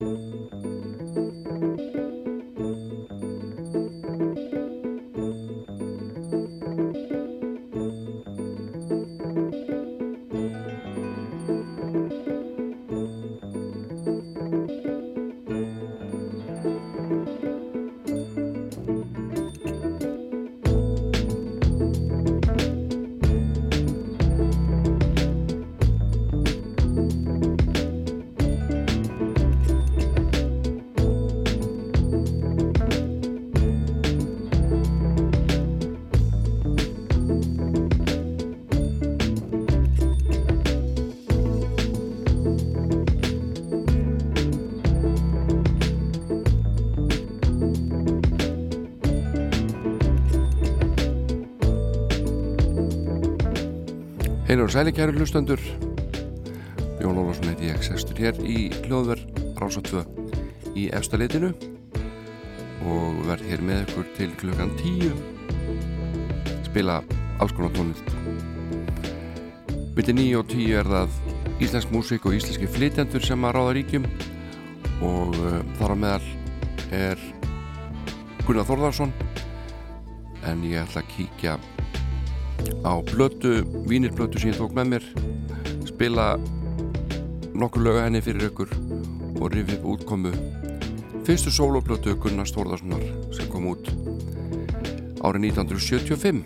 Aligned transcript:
Heilir 0.00 0.12
og 0.12 0.44
sæli 54.76 54.92
kæru 54.92 55.12
hlustendur. 55.16 55.60
Jón 57.00 57.16
Ólafsson 57.16 57.48
heiti 57.48 57.70
ég 57.70 57.80
sestur 57.80 58.18
hér 58.20 58.36
í 58.44 58.66
hljóðverð 58.84 59.38
Rása 59.56 59.80
2 59.80 60.02
í 60.76 60.82
efsta 60.92 61.16
litinu 61.16 61.48
og 62.84 63.22
verð 63.24 63.46
hér 63.48 63.62
með 63.64 63.86
ykkur 63.86 64.10
til 64.18 64.34
klukkan 64.36 64.74
10 64.76 65.14
spila 66.66 66.98
alls 67.40 67.54
konar 67.56 67.72
tónlist. 67.72 68.10
Vildi 69.96 70.16
9 70.18 70.42
og 70.42 70.52
10 70.52 70.76
er 70.82 70.92
það 70.92 71.16
íslensk 71.64 71.94
músík 71.96 72.28
og 72.28 72.36
íslenski 72.36 72.68
flytjandur 72.68 73.24
sem 73.24 73.48
að 73.48 73.56
ráða 73.56 73.72
ríkjum 73.78 74.10
og 75.00 75.40
uh, 75.40 75.62
þar 75.80 75.96
á 75.96 76.00
meðal 76.04 76.28
er 77.00 77.24
Gunnar 78.44 78.68
Þórðarsson 78.68 79.16
en 80.44 80.68
ég 80.68 80.84
ætla 80.84 81.00
að 81.00 81.10
kíkja 81.16 81.56
á 82.84 82.98
blötu, 83.12 83.62
vínirblötu 83.88 84.38
sem 84.38 84.50
ég 84.52 84.58
tók 84.58 84.74
með 84.76 84.86
mér 84.92 85.04
spila 85.86 86.36
nokkur 87.56 87.82
löga 87.86 88.04
henni 88.04 88.20
fyrir 88.20 88.50
ykkur 88.50 88.70
og 89.40 89.48
rifið 89.54 89.84
útkomu. 89.88 90.32
Fyrstu 91.24 91.50
soloblötu 91.50 92.12
Gunnar 92.20 92.48
Stórðarssonar 92.48 93.02
sem 93.34 93.48
kom 93.52 93.66
út 93.70 93.88
árið 95.24 95.48
1975 95.48 96.44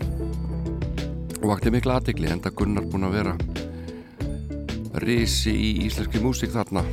og 1.41 1.47
vakti 1.51 1.73
mikla 1.73 1.99
aðtegli 1.99 2.31
enda 2.31 2.53
Gunnar 2.55 2.87
búin 2.87 3.07
að 3.09 3.17
vera 3.19 3.35
risi 5.03 5.51
í 5.51 5.71
íslenski 5.87 6.23
músík 6.23 6.51
þarna 6.55 6.85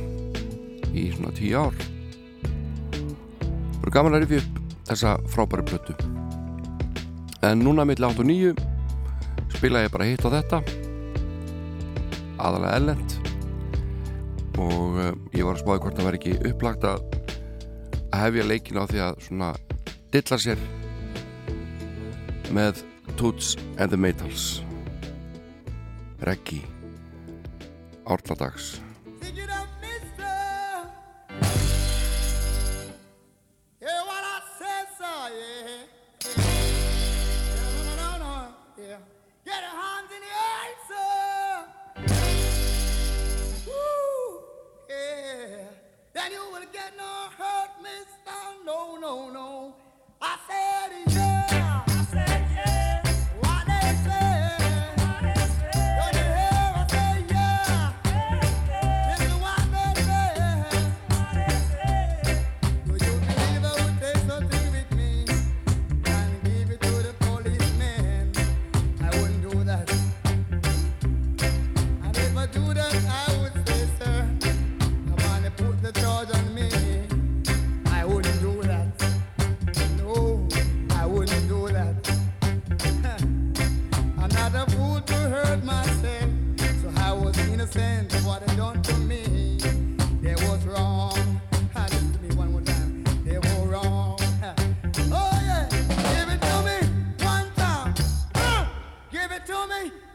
í 0.91 1.09
svona 1.15 1.31
tíu 1.37 1.63
ár. 1.63 1.75
Og 3.79 3.91
gaman 3.93 4.19
að 4.19 4.27
rifið 4.27 4.43
upp 4.43 4.81
þessa 4.89 5.15
frábæri 5.31 5.65
blötu 5.71 5.97
en 7.41 7.63
núna 7.63 7.85
mitt 7.87 8.03
8 8.03 8.19
og 8.19 8.27
9 8.27 8.68
spila 9.59 9.81
ég 9.83 9.91
bara 9.91 10.07
hitt 10.07 10.23
á 10.23 10.31
þetta. 10.31 10.61
Aðalega 12.39 12.77
ellend 12.79 13.15
og 14.59 14.95
uh, 14.95 15.09
ég 15.35 15.43
var 15.43 15.57
að 15.57 15.63
spáði 15.63 15.81
hvort 15.83 15.99
það 15.99 16.07
væri 16.07 16.19
ekki 16.19 16.49
upplagt 16.49 16.87
að 16.87 17.03
hefja 18.15 18.47
leikin 18.47 18.79
á 18.79 18.83
því 18.87 19.03
að 19.03 19.21
svona 19.27 19.51
dilla 20.15 20.39
sér 20.39 20.63
með 22.55 22.83
Toots 23.19 23.55
and 23.77 23.91
the 23.91 23.99
Maytals 23.99 24.61
Reggi 26.23 26.63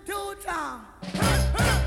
two 0.06 0.34
times. 0.44 0.84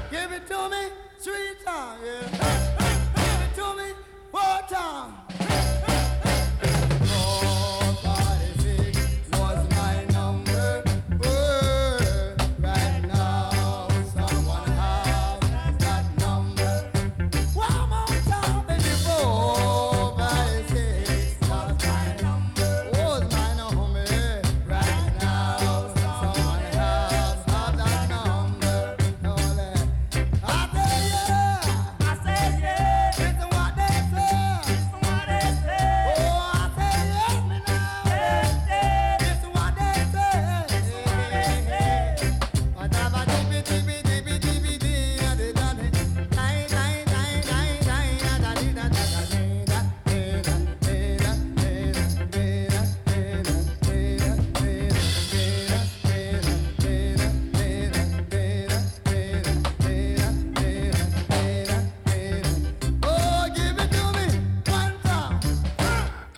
Give 0.10 0.32
it 0.32 0.48
to 0.48 0.70
me 0.70 0.90
three 1.20 1.54
times. 1.64 2.02
Yeah. 2.04 2.82
Give 3.16 3.42
it 3.42 3.56
to 3.56 3.76
me 3.76 3.94
four 4.32 4.62
time. 4.70 5.47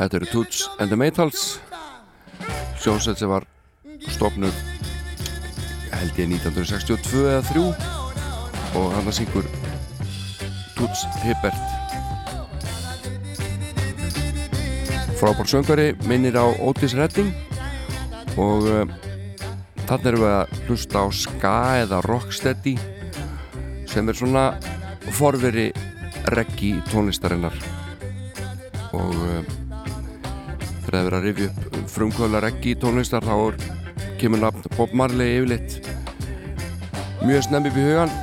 Þetta 0.10 0.24
eru 0.24 0.32
Toots 0.34 0.60
and 0.82 0.90
the 0.90 0.98
Maytals 0.98 1.42
sjónsett 2.82 3.20
sem 3.22 3.30
var 3.30 3.44
stofnud 4.10 4.56
held 5.92 6.18
ég 6.18 6.32
1962 6.34 7.28
eða 7.30 7.44
3 7.46 7.66
og 8.80 8.88
hann 8.96 9.06
að 9.12 9.18
syngur 9.20 9.46
Toots 10.80 11.04
Hibbert. 11.22 11.62
Frábár 15.22 15.46
söngari 15.54 15.92
minnir 16.10 16.42
á 16.42 16.50
Otis 16.58 16.98
Redding. 16.98 17.30
Og 18.34 18.66
uh, 18.66 18.90
þannig 19.86 20.10
erum 20.16 20.26
við 20.26 20.34
að 20.40 20.58
hlusta 20.64 21.06
á 21.06 21.08
ska 21.14 21.54
eða 21.84 22.02
rocksteady 22.10 22.80
sem 23.94 24.10
er 24.10 24.18
svona 24.18 24.48
forveri 25.22 25.70
reggi 26.34 26.80
tónlistarinnar. 26.90 27.54
Og 28.98 29.29
uh, 30.90 30.96
fyrir 30.96 31.00
að 31.00 31.08
vera 31.10 31.20
að 31.20 31.28
rifja 31.28 31.50
upp 31.80 31.92
frumkvöla 31.94 32.42
reggi 32.44 32.74
í 32.74 32.80
tónlistar 32.80 33.26
þá 33.26 33.36
kemur 34.20 34.42
nafn 34.42 34.66
Bob 34.76 34.94
Marley 34.98 35.38
yfirleitt 35.38 35.80
mjög 37.22 37.46
snemmi 37.46 37.70
upp 37.70 37.78
í 37.78 37.86
hugan 37.86 38.14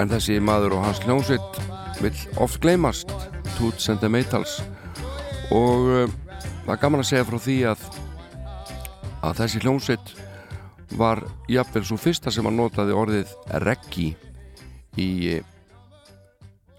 en 0.00 0.10
þessi 0.12 0.38
maður 0.44 0.76
og 0.76 0.84
hans 0.84 1.00
hljómsveit 1.06 1.60
vil 2.00 2.14
oft 2.40 2.60
gleymast 2.60 3.12
Toots 3.56 3.88
and 3.92 4.00
the 4.00 4.08
Maytals 4.08 4.60
og 5.50 5.88
uh, 5.88 6.16
það 6.66 6.74
er 6.76 6.82
gaman 6.84 7.04
að 7.04 7.10
segja 7.10 7.28
frá 7.28 7.38
því 7.40 7.58
að 7.72 7.86
að 9.20 9.38
þessi 9.42 9.64
hljómsveit 9.64 10.12
var 10.98 11.22
jafnvel 11.48 11.84
svo 11.86 11.98
fyrsta 12.00 12.32
sem 12.34 12.46
að 12.48 12.56
notaði 12.58 12.96
orðið 12.96 13.34
reggi 13.64 14.10
í 14.98 15.10
uh, 15.38 15.44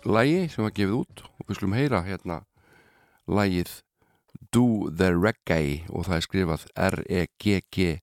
lægi 0.06 0.50
sem 0.50 0.66
var 0.66 0.74
gefið 0.76 0.98
út. 1.02 1.24
Og 1.40 1.48
við 1.48 1.58
skulum 1.60 1.78
heyra 1.78 2.02
hérna 2.06 2.42
lægið 3.30 3.72
Do 4.52 4.92
the 4.92 5.16
Reggae 5.16 5.88
og 5.88 6.06
það 6.08 6.16
er 6.18 6.24
skrifað 6.26 6.64
R-E-G-G-A-U 6.92 8.02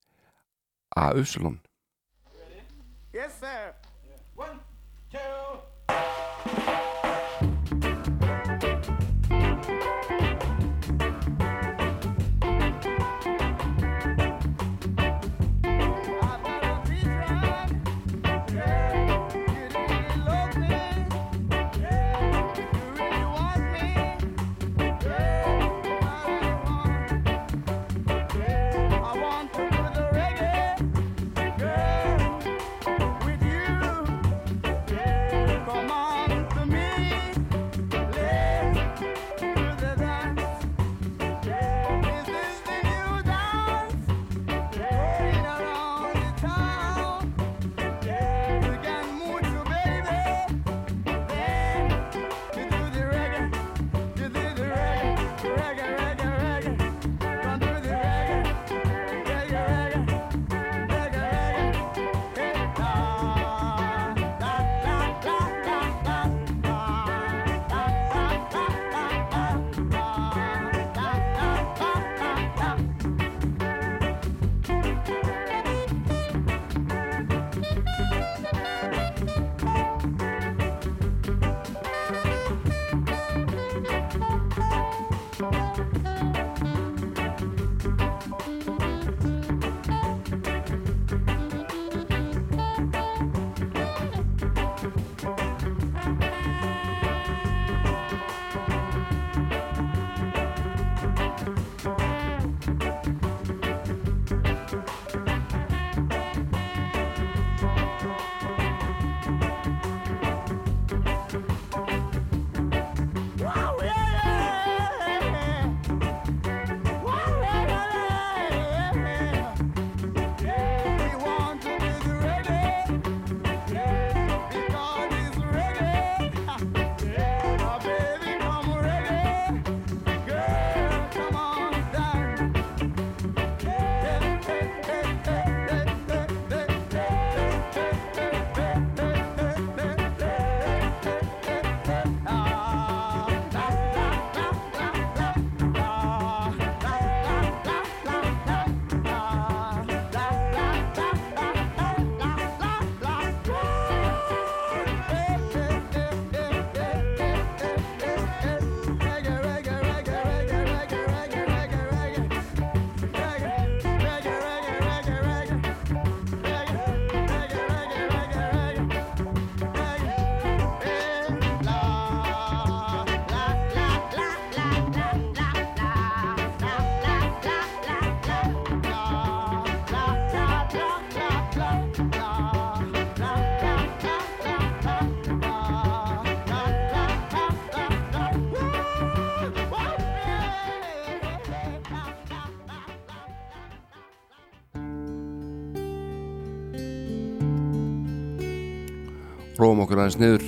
Róum 199.69 199.83
okkur 199.85 200.01
aðeins 200.01 200.15
niður, 200.17 200.45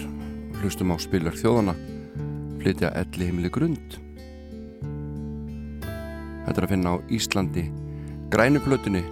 hlustum 0.63 0.95
á 0.95 0.97
spilar 0.97 1.35
þjóðana, 1.37 1.75
flytja 2.63 2.89
elli 2.97 3.27
heimili 3.29 3.51
grund. 3.53 3.99
Þetta 6.47 6.55
er 6.55 6.65
að 6.65 6.73
finna 6.73 6.95
á 6.97 7.05
Íslandi, 7.13 7.67
grænuplötunni 8.33 9.05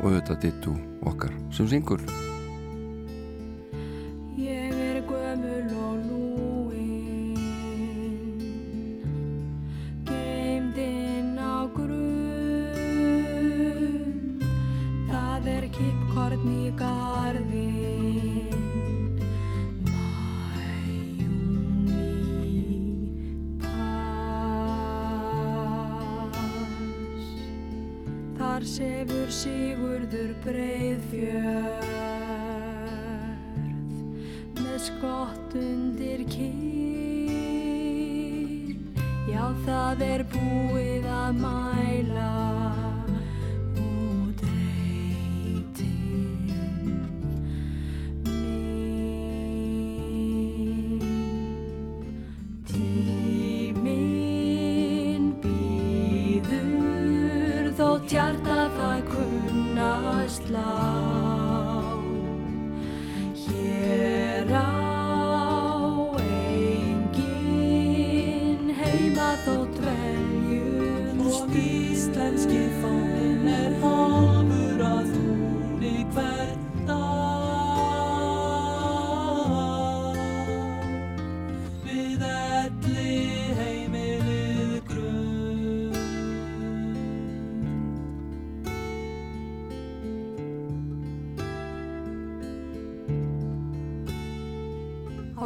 og 0.00 0.16
þetta 0.16 0.38
dittu 0.46 0.72
okkar 1.12 1.36
sem 1.52 1.68
syngur. 1.68 2.00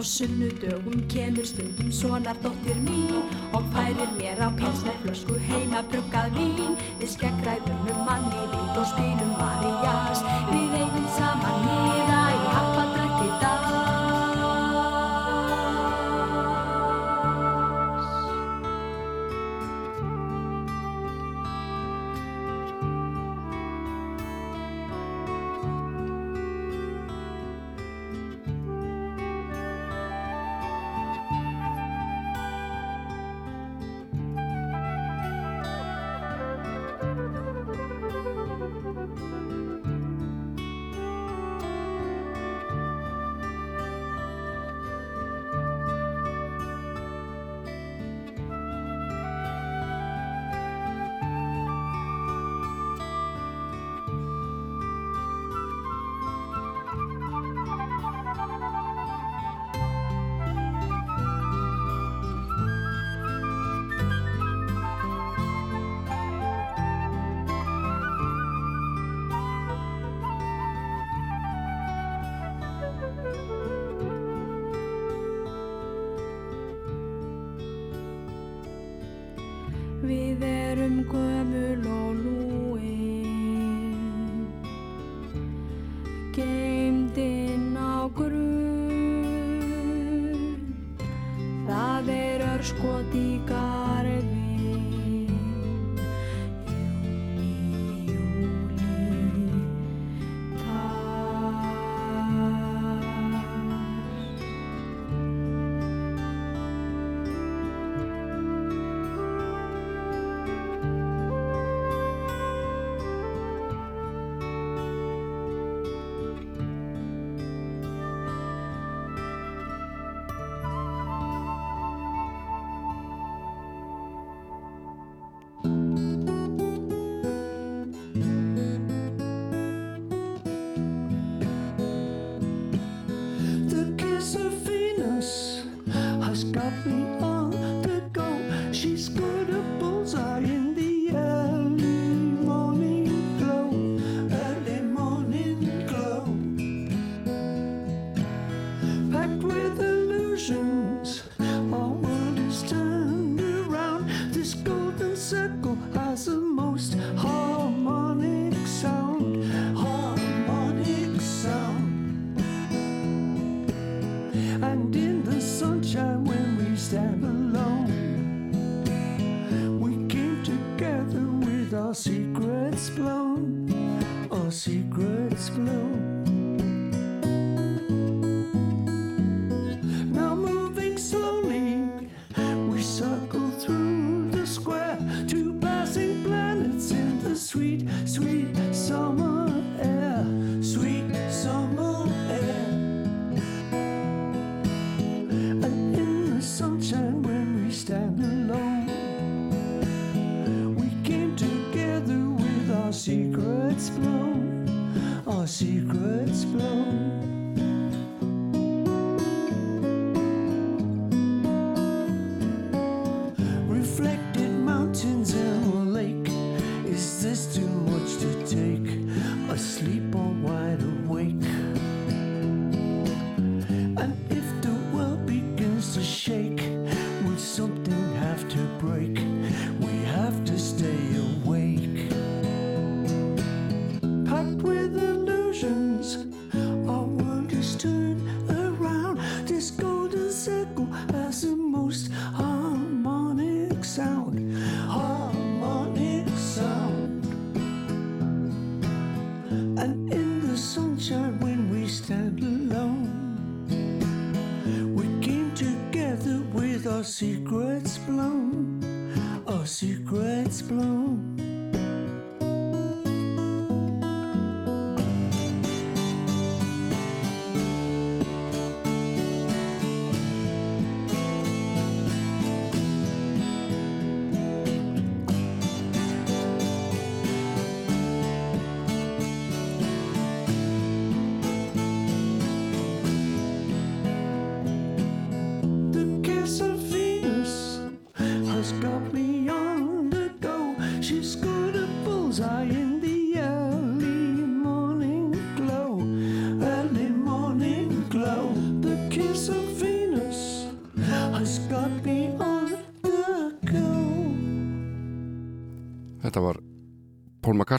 sunnudögum 0.04 1.08
kemur 1.08 1.46
stundum 1.48 1.92
sonardóttir 1.92 2.76
mín 2.86 3.22
og 3.52 3.64
færir 3.72 4.10
mér 4.18 4.38
á 4.46 4.48
pilsneflösku 4.60 5.34
heimabrökkað 5.48 6.36
vín 6.36 6.76
við 7.00 7.08
skeggræðum 7.14 7.88
um 7.92 8.02
manni 8.08 8.42
vít 8.52 8.76
og 8.80 8.86
spýrum 8.92 9.32
Marías. 9.40 10.20
Við 10.50 10.76
eigum 10.82 11.08
saman 11.16 11.64
nýra 11.64 12.13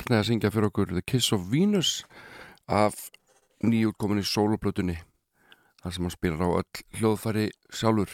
McCartney 0.06 0.22
að 0.22 0.28
syngja 0.28 0.50
fyrir 0.54 0.70
okkur 0.70 0.92
The 0.94 1.02
Kiss 1.02 1.34
of 1.34 1.48
Venus 1.50 2.04
af 2.70 3.08
nýjútkominni 3.66 4.22
soloplötunni 4.22 5.00
þar 5.82 5.96
sem 5.96 6.06
hann 6.06 6.14
spilar 6.14 6.44
á 6.46 6.50
öll 6.60 6.84
hljóðfæri 7.00 7.46
sjálfur. 7.74 8.14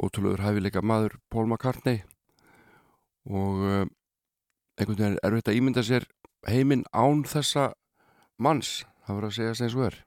Ótrúlegur 0.00 0.40
hæfileika 0.46 0.80
maður 0.80 1.18
Paul 1.28 1.50
McCartney. 1.50 2.00
Og 3.28 3.60
uh, 3.60 3.84
einhvern 4.80 4.96
veginn 4.96 5.20
er 5.20 5.28
erfitt 5.28 5.52
að 5.52 5.60
ímynda 5.60 5.84
sér 5.84 6.08
heiminn 6.48 6.88
án 6.96 7.26
þessa 7.28 7.74
manns, 8.40 8.86
það 9.04 9.20
voru 9.20 9.28
að 9.28 9.36
segja 9.36 9.60
sem 9.60 9.74
svo 9.76 9.90
er 9.90 10.05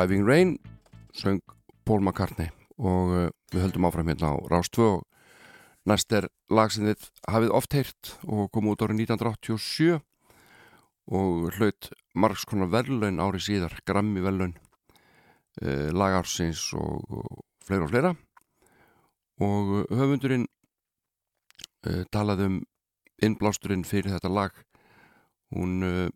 Driving 0.00 0.26
Rain 0.26 0.58
söng 1.12 1.42
Paul 1.84 2.00
McCartney 2.00 2.48
og 2.80 3.10
uh, 3.12 3.26
við 3.52 3.66
höldum 3.66 3.84
áfram 3.84 4.08
hérna 4.08 4.30
á 4.32 4.36
Rás 4.48 4.70
2 4.72 4.86
og 4.86 5.02
næst 5.84 6.14
er 6.16 6.24
lag 6.48 6.72
sem 6.72 6.86
þið 6.88 7.04
hafið 7.28 7.52
oft 7.58 7.76
heyrt 7.76 8.12
og 8.24 8.48
kom 8.48 8.70
út 8.72 8.80
árið 8.80 9.02
1987 9.04 9.98
og 11.12 11.50
hlaut 11.58 11.90
margs 12.16 12.46
konar 12.48 12.72
verðlaun 12.72 13.20
árið 13.20 13.44
síðar, 13.44 13.76
Grammy 13.84 14.24
verðlaun 14.24 14.56
uh, 14.56 15.92
lagarsins 15.92 16.64
og, 16.80 17.04
og 17.12 17.44
fleira 17.68 17.84
og 17.84 17.92
fleira. 17.92 18.16
Og 19.44 19.76
uh, 19.82 19.94
höfundurinn 20.00 20.48
uh, 21.84 22.06
talaði 22.08 22.48
um 22.48 22.58
innblásturinn 23.20 23.84
fyrir 23.84 24.16
þetta 24.16 24.32
lag. 24.32 24.56
Hún 25.52 25.84
uh, 25.84 26.08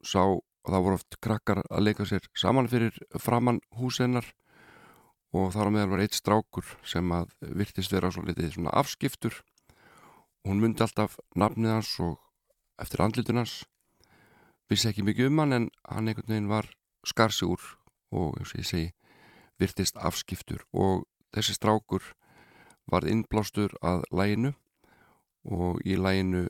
sá 0.00 0.22
og 0.66 0.72
það 0.74 0.82
voru 0.82 0.98
oft 0.98 1.16
krakkar 1.22 1.60
að 1.70 1.84
leika 1.86 2.04
sér 2.08 2.24
saman 2.34 2.66
fyrir 2.66 2.96
framann 3.22 3.60
húsennar 3.78 4.26
og 5.36 5.52
þar 5.54 5.70
á 5.70 5.74
meðal 5.74 5.92
var 5.92 6.02
eitt 6.02 6.18
strákur 6.18 6.66
sem 6.86 7.12
að 7.14 7.30
virtist 7.40 7.94
vera 7.94 8.10
svo 8.10 8.24
litið 8.26 8.56
svona 8.56 8.74
afskiptur. 8.74 9.36
Og 10.42 10.50
hún 10.50 10.62
myndi 10.62 10.82
alltaf 10.82 11.18
nafnið 11.38 11.74
hans 11.76 11.92
og 12.02 12.18
eftir 12.82 13.04
andlitun 13.04 13.42
hans. 13.42 13.62
Vissi 14.70 14.90
ekki 14.90 15.06
mikið 15.06 15.30
um 15.30 15.42
hann 15.44 15.54
en 15.54 15.70
hann 15.86 16.10
einhvern 16.10 16.32
veginn 16.32 16.50
var 16.50 16.70
skarsi 17.06 17.46
úr 17.46 17.62
og 18.10 18.38
eins 18.40 18.54
og 18.54 18.62
ég 18.62 18.70
segi 18.70 18.92
virtist 19.62 19.98
afskiptur. 20.02 20.66
Og 20.74 21.06
þessi 21.34 21.54
strákur 21.54 22.02
var 22.90 23.06
innblástur 23.06 23.74
að 23.82 24.02
læginu 24.10 24.54
og 25.46 25.78
í 25.86 25.94
læginu 25.94 26.48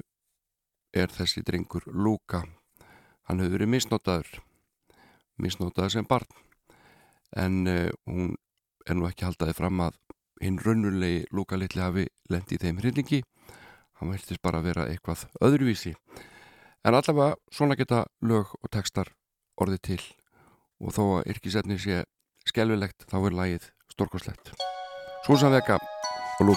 er 0.97 1.13
þessi 1.13 1.43
drengur 1.45 1.85
Luka 1.93 2.47
hann 3.27 3.43
hefur 3.43 3.59
verið 3.59 3.73
misnótaður 3.75 4.37
misnótaður 5.43 5.93
sem 5.93 6.09
barn. 6.09 6.29
En 7.37 7.67
uh, 7.69 7.91
hún 8.09 8.35
er 8.87 8.97
nú 8.97 9.09
ekki 9.09 9.27
haldaði 9.27 9.57
fram 9.59 9.83
að 9.85 9.99
hinn 10.43 10.61
raunulegi 10.63 11.25
Luka 11.35 11.59
litli 11.59 11.83
hafi 11.83 12.07
lendi 12.33 12.57
í 12.57 12.63
þeim 12.63 12.81
hryllingi. 12.81 13.23
Hann 14.01 14.13
verðist 14.13 14.43
bara 14.45 14.61
að 14.61 14.71
vera 14.71 14.89
eitthvað 14.93 15.27
öðruvísi. 15.45 15.95
En 16.87 16.95
allavega 16.95 17.37
svona 17.51 17.77
geta 17.79 18.05
lög 18.23 18.53
og 18.61 18.71
textar 18.73 19.13
orðið 19.61 19.83
til. 19.91 20.03
Og 20.85 20.93
þó 20.93 21.03
að 21.19 21.33
yrkisefni 21.33 21.81
sé 21.81 22.03
skelvilegt 22.47 23.09
þá 23.11 23.19
er 23.23 23.41
lagið 23.41 23.71
stórkoslegt. 23.97 24.53
Susan 25.27 25.57
Vega 25.57 25.81
og 25.81 26.53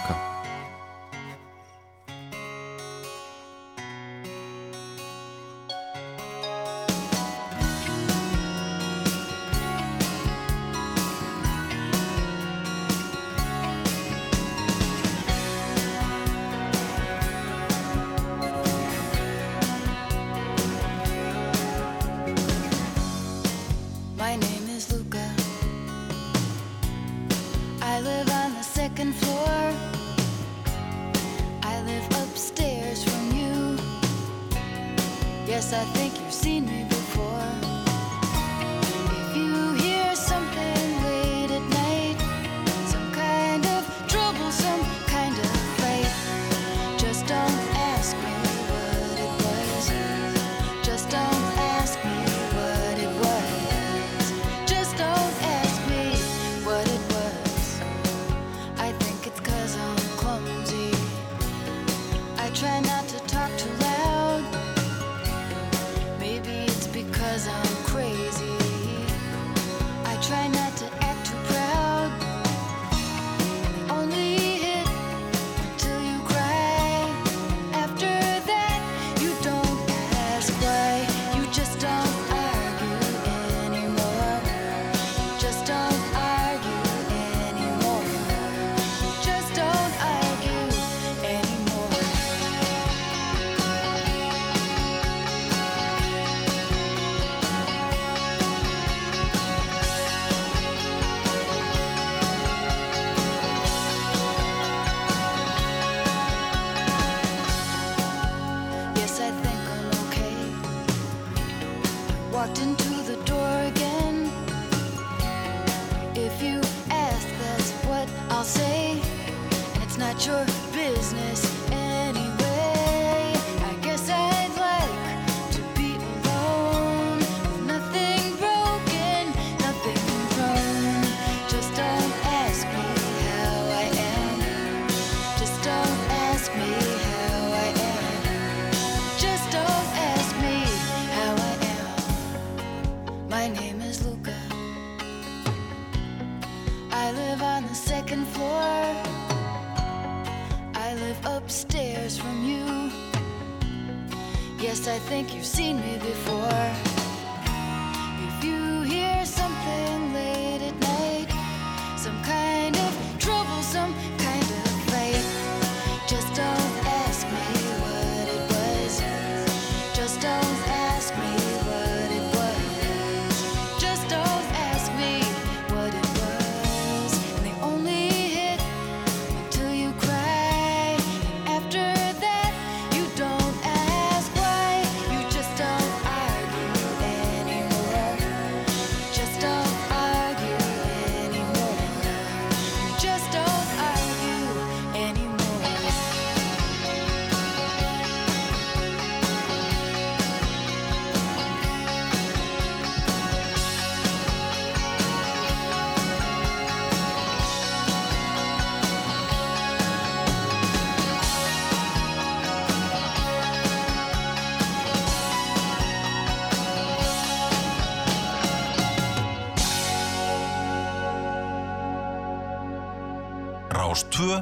Luka. 224.20 224.42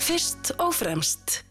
Fyrst 0.00 0.52
og 0.56 0.72
fremst 0.74 1.42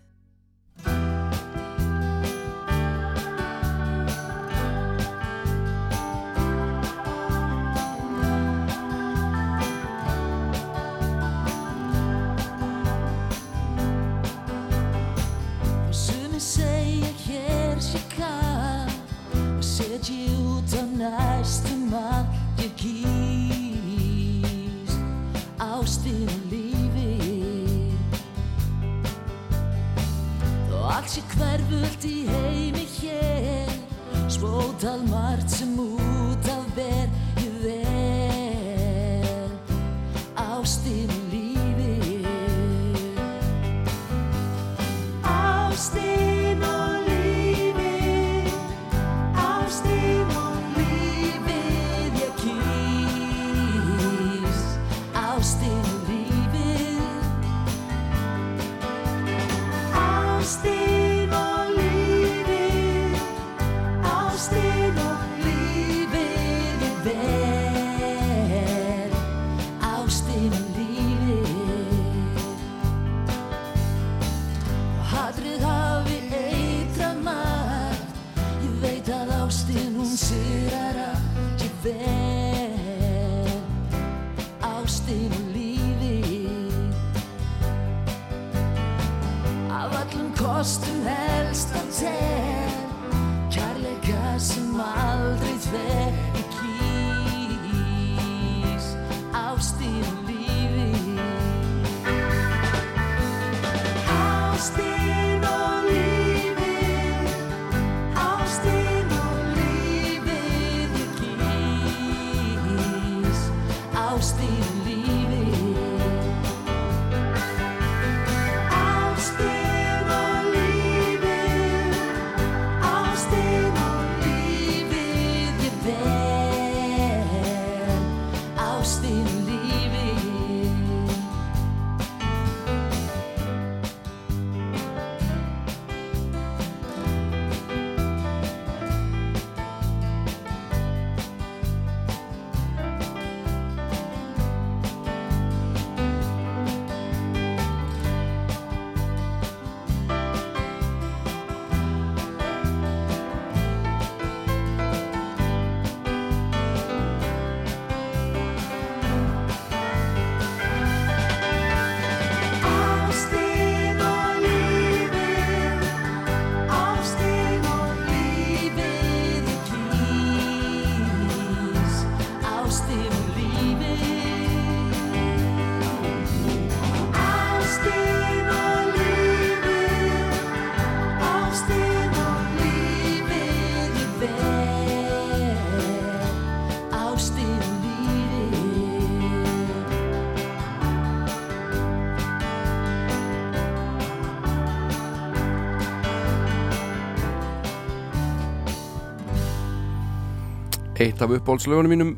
Eitt 201.10 201.22
af 201.26 201.32
uppbólslögunum 201.34 201.89
mínum 201.89 202.10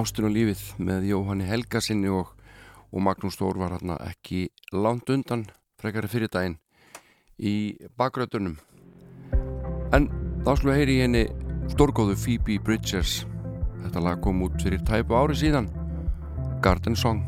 Ástin 0.00 0.24
og 0.24 0.30
lífið 0.32 0.60
með 0.80 1.02
Jóhanni 1.10 1.44
Helgasinni 1.44 2.08
og, 2.08 2.30
og 2.88 3.02
Magnús 3.04 3.36
Þór 3.36 3.58
var 3.60 3.74
hérna 3.74 3.98
ekki 4.06 4.46
langt 4.72 5.10
undan 5.12 5.42
frekari 5.76 6.08
fyrir 6.08 6.32
daginn 6.32 6.54
í 7.36 7.76
bakröðunum 8.00 8.56
en 9.92 10.08
þá 10.46 10.52
slúið 10.62 10.80
heyri 10.80 10.96
í 10.96 11.02
henni 11.04 11.26
stórgóðu 11.74 12.16
Phoebe 12.16 12.56
Bridgers. 12.64 13.26
Þetta 13.82 14.06
lag 14.06 14.24
kom 14.24 14.40
út 14.46 14.56
fyrir 14.64 14.80
tæpu 14.80 15.18
ári 15.20 15.36
síðan. 15.36 15.68
Garden 16.64 16.96
Song 16.96 17.26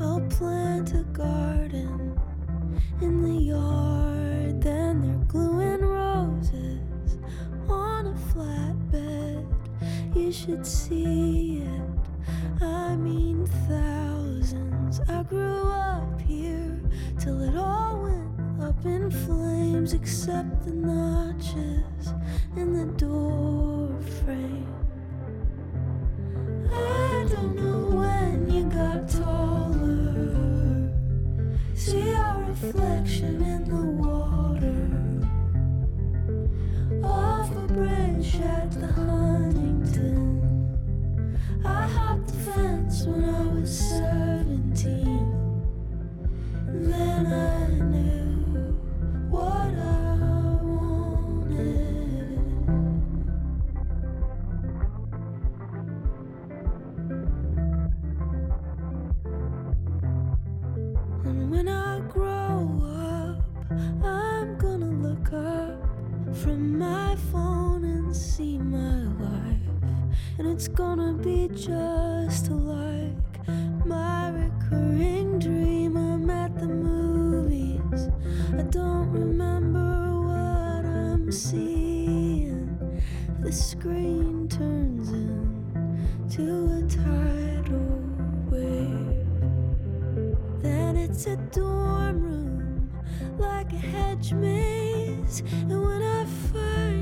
I'll 0.00 0.20
plant 0.30 0.94
a 0.94 1.02
garden 1.12 2.16
in 3.00 3.20
the 3.20 3.42
yard. 3.42 4.62
Then 4.62 5.02
they're 5.02 5.24
gluing 5.26 5.80
roses 5.80 7.18
on 7.68 8.06
a 8.06 8.14
flatbed. 8.32 9.44
You 10.14 10.30
should 10.30 10.64
see 10.64 11.64
it. 11.64 12.62
I 12.62 12.94
mean 12.94 13.44
thousands. 13.66 15.00
I 15.08 15.24
grew 15.24 15.68
up 15.68 16.20
here 16.20 16.80
till 17.18 17.42
it 17.42 17.56
all 17.56 18.02
went 18.02 18.62
up 18.62 18.86
in 18.86 19.10
flames, 19.10 19.94
except 19.94 20.64
the 20.64 20.70
notches 20.70 22.14
in 22.54 22.72
the 22.72 22.86
door 22.96 24.00
frame. 24.24 24.79
Then 46.72 47.26
I 47.26 47.66
knew 47.90 48.74
what 49.28 49.74
I 49.74 50.39
it's 70.60 70.68
gonna 70.68 71.14
be 71.14 71.48
just 71.54 72.50
like 72.50 73.46
my 73.86 74.28
recurring 74.28 75.38
dream. 75.38 75.96
I'm 75.96 76.28
at 76.28 76.54
the 76.60 76.66
movies. 76.66 78.10
I 78.58 78.64
don't 78.64 79.08
remember 79.10 80.20
what 80.20 80.84
I'm 80.84 81.32
seeing. 81.32 82.76
The 83.40 83.50
screen 83.50 84.48
turns 84.48 85.08
into 85.08 86.44
a 86.76 86.82
tidal 86.90 88.02
wave. 88.50 89.40
Then 90.60 90.98
it's 90.98 91.26
a 91.26 91.36
dorm 91.56 92.20
room 92.22 92.90
like 93.38 93.72
a 93.72 93.78
hedge 93.78 94.34
maze. 94.34 95.42
And 95.70 95.82
when 95.82 96.02
I 96.02 96.26
find 96.52 96.99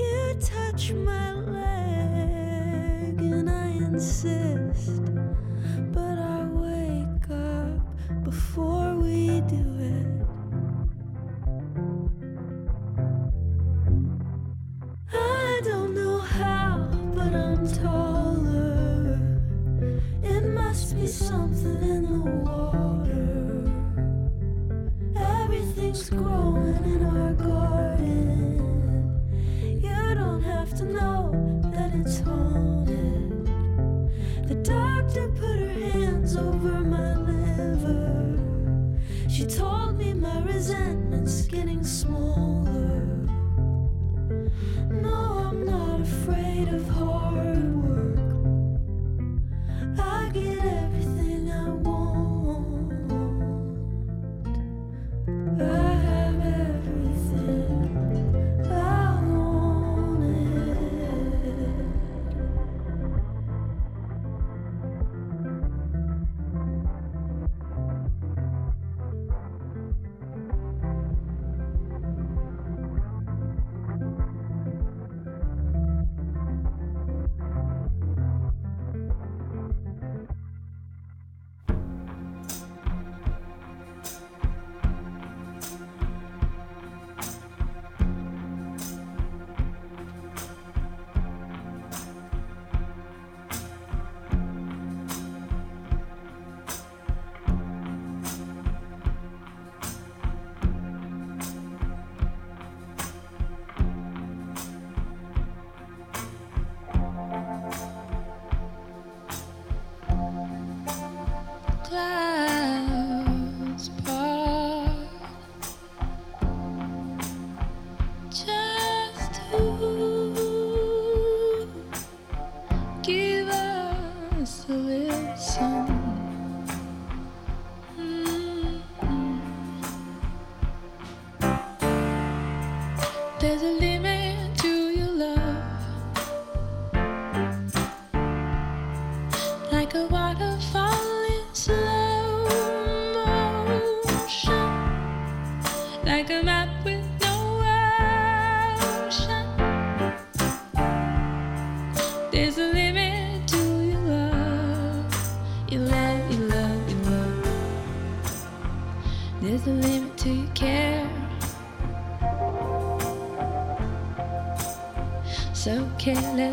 you 0.00 0.36
touch 0.40 0.92
my 0.92 1.32
leg 1.32 3.18
and 3.18 3.50
I 3.50 3.68
insist. 3.68 4.39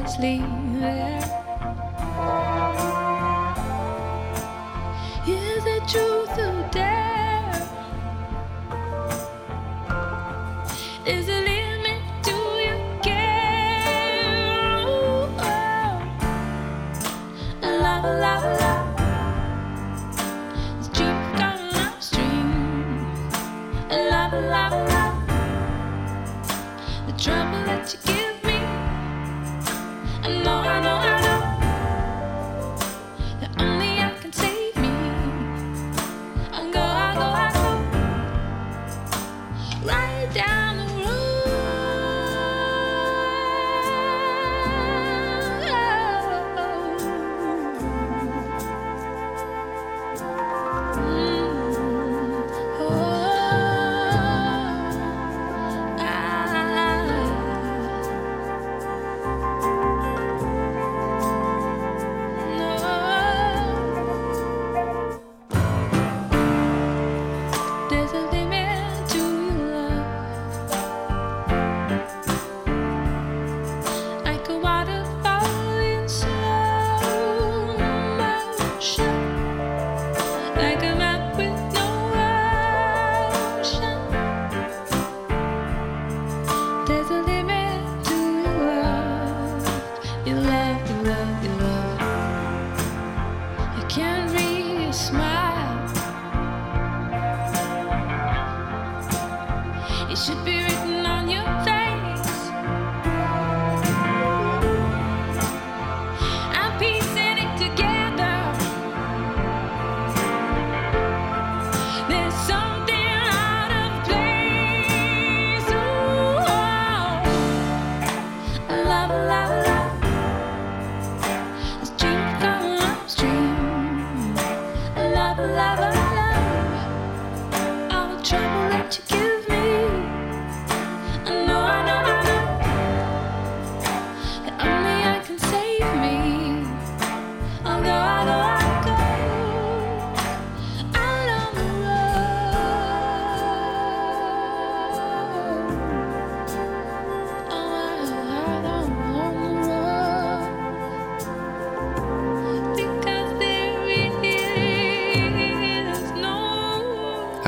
sleep. 0.08 0.57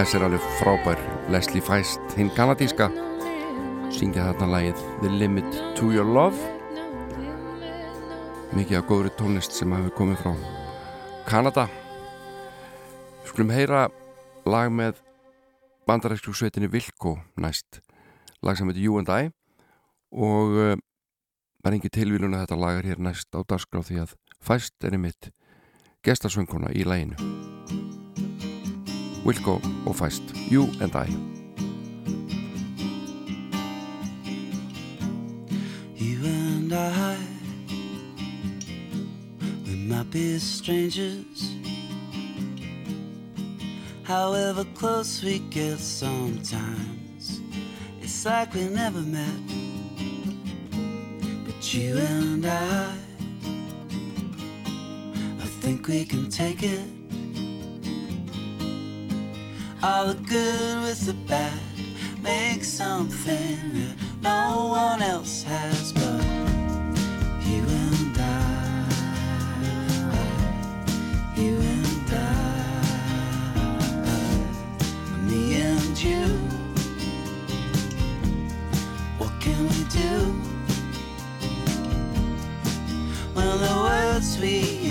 Þess 0.09 0.17
er 0.17 0.23
alveg 0.25 0.45
frábær. 0.57 1.01
Leslie 1.29 1.61
Feist, 1.61 2.13
hinn 2.17 2.31
kanadíska. 2.33 2.87
Syngja 3.93 4.23
þarna 4.31 4.47
lagið 4.49 4.79
The 5.03 5.09
Limit 5.13 5.57
to 5.77 5.91
Your 5.93 6.09
Love. 6.09 6.39
Mikið 8.57 8.79
af 8.79 8.87
góðri 8.89 9.11
tónlist 9.19 9.53
sem 9.53 9.75
hefur 9.77 9.93
komið 9.99 10.23
frá 10.23 10.31
Kanada. 11.27 11.67
Við 13.19 13.29
skulum 13.35 13.53
heyra 13.53 13.83
lag 14.49 14.73
með 14.73 15.03
bandaræksku 15.85 16.33
sveitinni 16.33 16.71
Vilko 16.73 17.19
næst. 17.37 17.77
Lag 18.41 18.57
sem 18.57 18.73
heitir 18.73 18.87
You 18.87 18.97
and 18.97 19.13
I. 19.13 19.29
Og 20.09 20.57
uh, 20.57 20.73
það 21.61 21.69
er 21.69 21.77
engi 21.77 21.93
tilvílun 21.99 22.33
að 22.33 22.47
þetta 22.47 22.59
lag 22.65 22.81
er 22.81 22.89
hér 22.95 23.05
næst 23.11 23.29
á 23.37 23.45
dagskrá 23.45 23.85
því 23.85 24.01
að 24.07 24.17
fæst 24.41 24.73
er 24.81 24.97
einmitt 24.97 25.29
gestasöngkona 26.01 26.73
í 26.73 26.81
læginu 26.89 27.48
Wilco 29.25 29.61
og 29.85 29.95
fæst 29.95 30.23
You 30.51 30.63
and 30.81 30.95
I 30.95 31.07
You 36.01 36.25
and 36.25 36.73
I, 36.73 37.15
we 39.65 39.75
might 39.75 40.11
be 40.11 40.39
strangers. 40.39 41.43
However 44.03 44.63
close 44.75 45.23
we 45.25 45.39
get 45.51 45.79
sometimes, 45.79 47.41
it's 48.01 48.25
like 48.25 48.53
we 48.53 48.69
never 48.69 49.01
met. 49.01 49.39
But 51.45 51.73
you 51.73 51.97
and 51.97 52.45
I, 52.45 52.93
I 55.41 55.47
think 55.61 55.87
we 55.87 56.05
can 56.05 56.29
take 56.31 56.63
it. 56.63 56.98
All 59.81 60.07
the 60.07 60.13
good 60.15 60.81
with 60.81 61.05
the 61.05 61.13
bad, 61.13 61.53
make 62.21 62.65
something 62.65 63.57
that 63.73 63.95
no 64.21 64.67
one 64.67 65.01
else 65.01 65.43
has 65.43 65.93
but 65.93 66.21
you 67.47 67.63
and 67.63 68.17
I. 68.19 68.85
You 71.37 71.55
and 71.55 72.11
I. 72.11 72.13
Me 75.21 75.61
and 75.61 76.03
you. 76.03 76.27
What 79.17 79.31
can 79.39 79.63
we 79.63 79.83
do? 79.85 80.33
When 83.33 83.47
the 83.61 83.75
words 83.81 84.37
we 84.41 84.88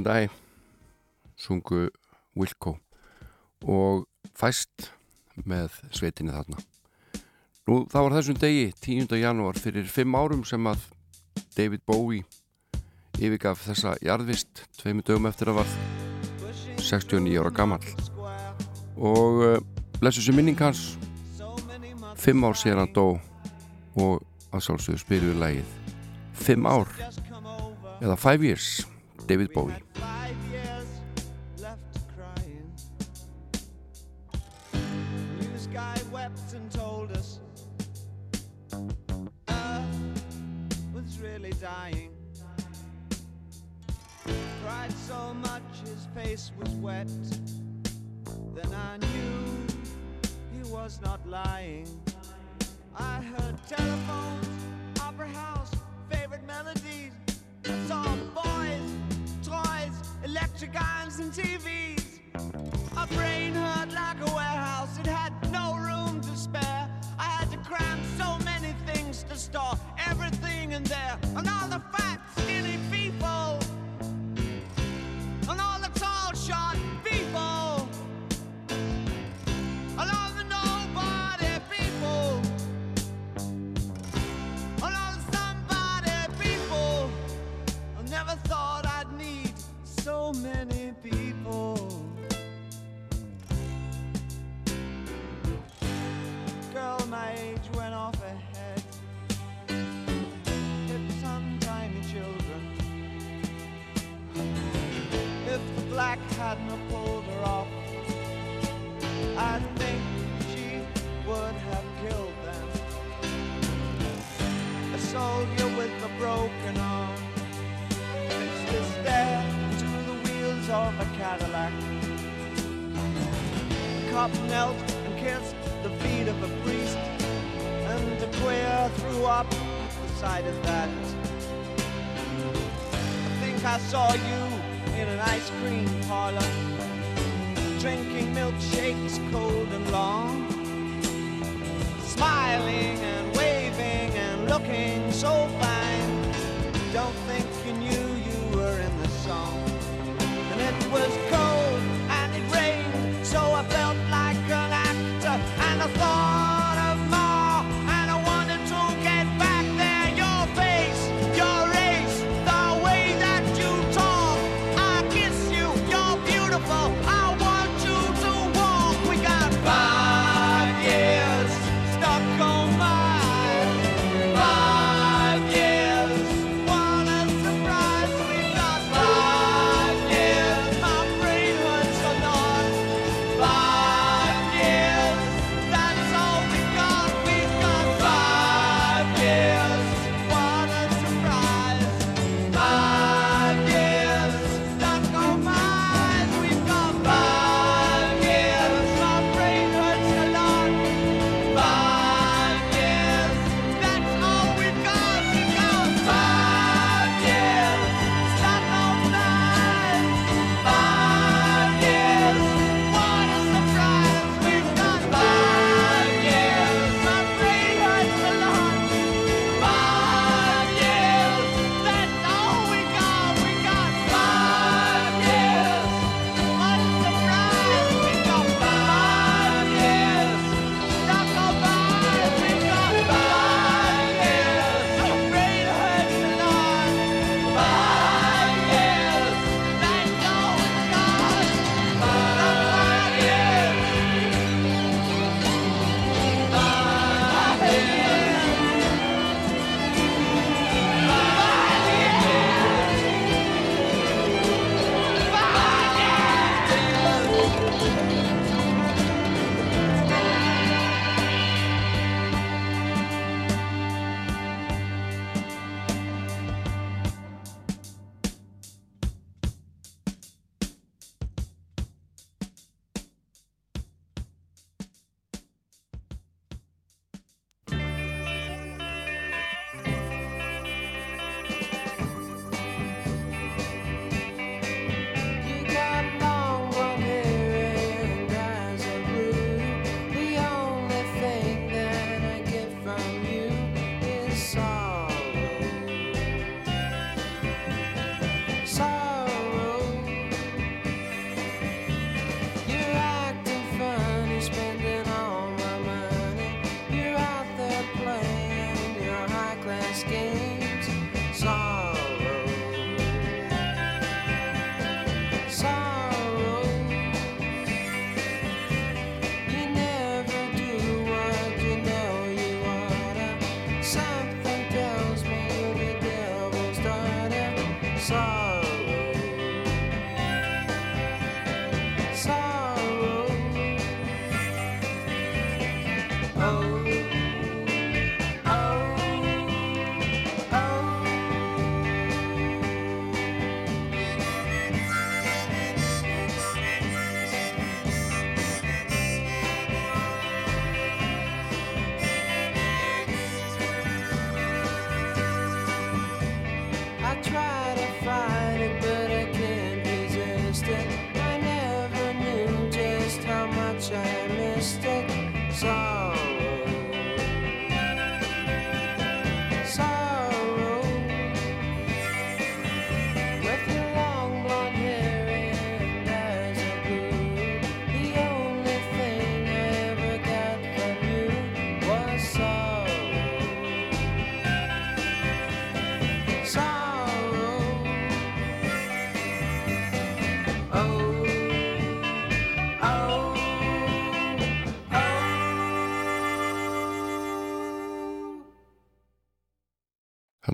And 0.00 0.08
I 0.08 0.28
sungu 1.36 1.90
Wilco 2.32 2.78
og 3.68 4.06
fæst 4.32 4.86
með 5.44 5.74
sveitinni 5.92 6.32
þarna 6.32 6.56
Nú 7.68 7.82
það 7.92 8.06
var 8.06 8.14
þessum 8.16 8.38
degi 8.40 8.62
10. 8.80 9.12
janúar 9.20 9.58
fyrir 9.60 9.84
5 9.92 10.16
árum 10.16 10.44
sem 10.48 10.70
að 10.70 10.86
David 11.52 11.84
Bowie 11.84 12.24
yfirgaf 13.20 13.60
þessa 13.66 13.92
jarðvist 14.00 14.62
tveimu 14.78 15.04
dögum 15.04 15.28
eftir 15.28 15.52
að 15.52 15.60
var 15.60 15.74
69 16.80 17.36
ára 17.42 17.52
gammal 17.52 17.84
og 18.96 19.42
uh, 19.44 19.58
blessu 20.00 20.24
sem 20.24 20.38
minning 20.38 20.56
hans 20.64 20.94
5 22.24 22.48
ár 22.48 22.56
sér 22.56 22.80
hann 22.80 22.96
dó 22.96 23.18
og 24.00 24.24
að 24.48 24.64
sjálfsögðu 24.64 25.04
spyrir 25.04 25.34
við 25.34 25.42
lægið 25.44 25.76
5 26.46 26.72
ár 26.72 26.96
eða 28.00 28.16
5 28.16 28.48
years 28.48 28.70
David 29.30 29.52
Bowie 29.52 29.74
Five 29.94 30.34
years 30.50 30.88
left 31.60 32.00
crying. 32.16 32.68
News 35.38 35.68
guy 35.68 35.96
wept 36.10 36.52
and 36.52 36.68
told 36.72 37.12
us 37.12 37.38
Earth 39.48 39.86
was 40.92 41.20
really 41.20 41.52
dying. 41.60 42.10
Cried 44.64 44.92
so 45.06 45.32
much 45.34 45.62
his 45.84 46.08
face 46.12 46.50
was 46.58 46.70
wet. 46.70 47.06
Then 48.56 48.74
I 48.74 48.96
knew 48.96 49.66
he 50.52 50.72
was 50.72 50.98
not 51.04 51.24
lying. 51.28 51.86
I 52.96 53.22
heard 53.22 53.54
telephones, 53.68 54.48
opera 55.00 55.28
house, 55.28 55.70
favorite 56.10 56.44
melodies. 56.48 57.12
Boys, 58.34 58.99
toys, 59.50 59.96
electric 60.24 60.70
irons 60.80 61.18
and 61.18 61.32
TVs. 61.32 62.20
My 62.94 63.06
brain 63.06 63.52
hurt 63.54 63.69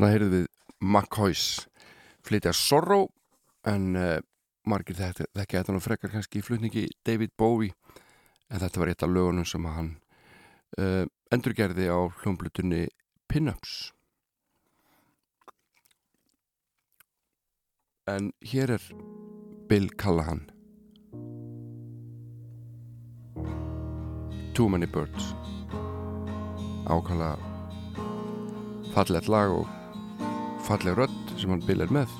Þarna 0.07 0.21
heyrðum 0.21 0.35
við 0.37 0.45
McCoys 0.87 1.45
flytja 2.23 2.53
Sorrow 2.55 3.09
en 3.67 3.97
uh, 3.99 4.21
margir 4.71 4.95
þekkja 4.95 5.65
þetta 5.65 5.75
nú 5.75 5.81
frekar 5.83 6.13
kannski 6.13 6.39
í 6.39 6.45
flutningi 6.47 6.85
David 7.03 7.33
Bowie 7.35 7.75
en 8.47 8.61
þetta 8.63 8.79
var 8.79 8.93
eitt 8.93 9.03
af 9.03 9.11
lögunum 9.11 9.49
sem 9.51 9.67
hann 9.67 9.89
uh, 10.79 11.03
endurgerði 11.35 11.91
á 11.91 12.07
hljómblutunni 12.21 12.85
Pinups. 13.27 13.73
En 18.07 18.31
hér 18.47 18.77
er 18.77 18.85
Bill 19.67 19.91
Callahan 19.99 20.45
Too 24.55 24.71
Many 24.71 24.87
Birds 24.87 25.33
ákala 26.87 27.35
fallet 28.95 29.27
lag 29.27 29.51
og 29.51 29.76
falleg 30.67 30.97
rödd 30.99 31.37
sem 31.39 31.51
hann 31.53 31.63
bilir 31.63 31.93
með 31.95 32.11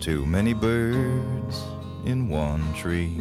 Too 0.00 0.24
many 0.24 0.54
birds 0.54 1.64
in 2.06 2.28
one 2.30 2.62
tree. 2.74 3.20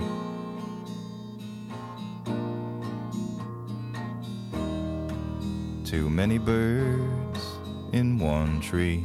Too 5.84 6.10
many 6.10 6.38
birds 6.38 7.44
in 7.92 8.18
one 8.18 8.62
tree. 8.62 9.04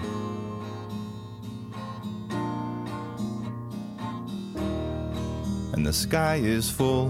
And 5.85 5.93
the 5.93 5.99
sky 5.99 6.37
is 6.37 6.71
full 6.71 7.09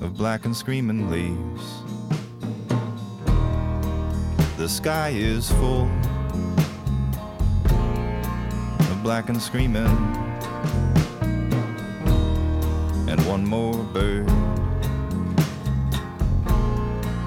of 0.00 0.16
black 0.16 0.44
and 0.44 0.56
screaming 0.56 1.08
leaves. 1.08 1.82
The 4.56 4.68
sky 4.68 5.10
is 5.10 5.48
full 5.52 5.88
of 8.90 9.02
black 9.04 9.28
and 9.28 9.40
screaming. 9.40 9.86
And 13.08 13.24
one 13.28 13.46
more 13.46 13.84
bird, 13.94 14.26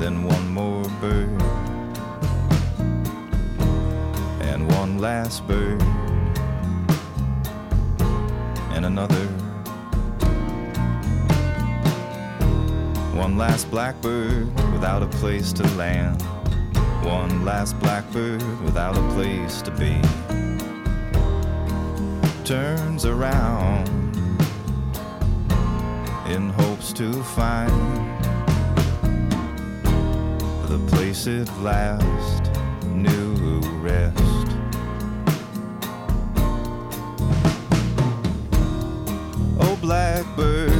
then 0.01 0.25
one 0.25 0.49
more 0.49 0.83
bird, 0.99 1.41
and 4.41 4.69
one 4.73 4.97
last 4.97 5.47
bird, 5.47 5.81
and 8.79 8.97
another. 8.97 9.25
One 13.13 13.37
last 13.37 13.69
blackbird 13.69 14.45
without 14.71 15.03
a 15.03 15.07
place 15.07 15.51
to 15.53 15.63
land. 15.75 16.21
One 17.03 17.43
last 17.43 17.77
blackbird 17.81 18.41
without 18.61 18.95
a 18.97 19.01
place 19.15 19.61
to 19.63 19.71
be. 19.71 19.99
Turns 22.45 23.05
around 23.05 23.89
in 26.29 26.49
hopes 26.49 26.93
to 26.93 27.11
find 27.35 27.71
the 30.69 30.79
place 30.87 31.27
it 31.27 31.49
last 31.57 32.48
blackbird 39.81 40.71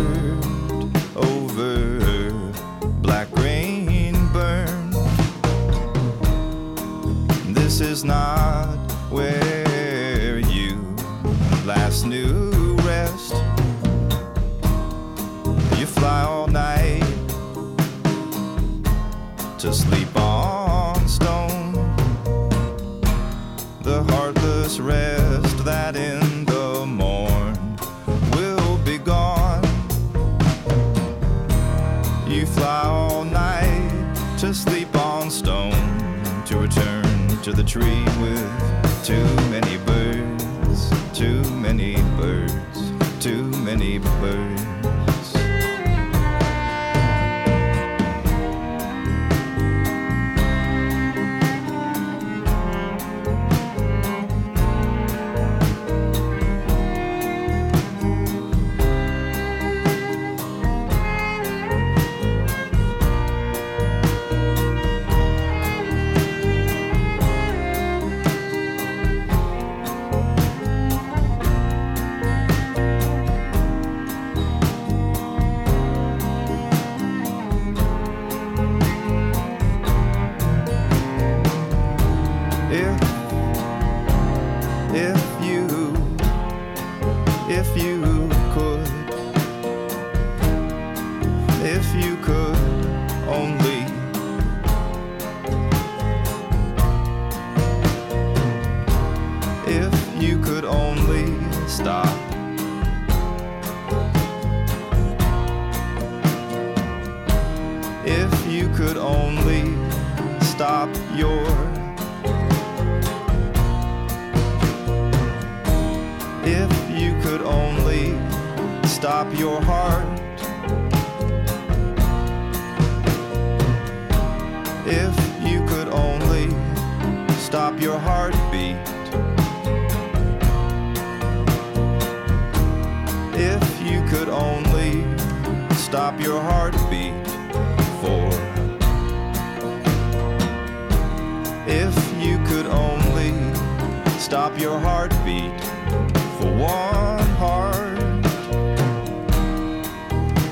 over 1.16 2.32
black 3.02 3.28
rain 3.38 4.14
burn. 4.34 4.92
This 7.54 7.80
is 7.80 8.04
not 8.04 8.76
where 9.10 10.40
you 10.40 10.76
last 11.66 12.06
knew 12.06 12.76
rest. 12.84 13.34
You 15.80 15.86
fly 15.86 16.24
all 16.24 16.48
night 16.48 17.04
to 19.60 19.74
sleep 19.74 20.09
return 37.76 37.82
to 37.82 37.90
the 37.90 38.02
tree 38.02 38.22
with 38.22 39.06
too 39.06 39.49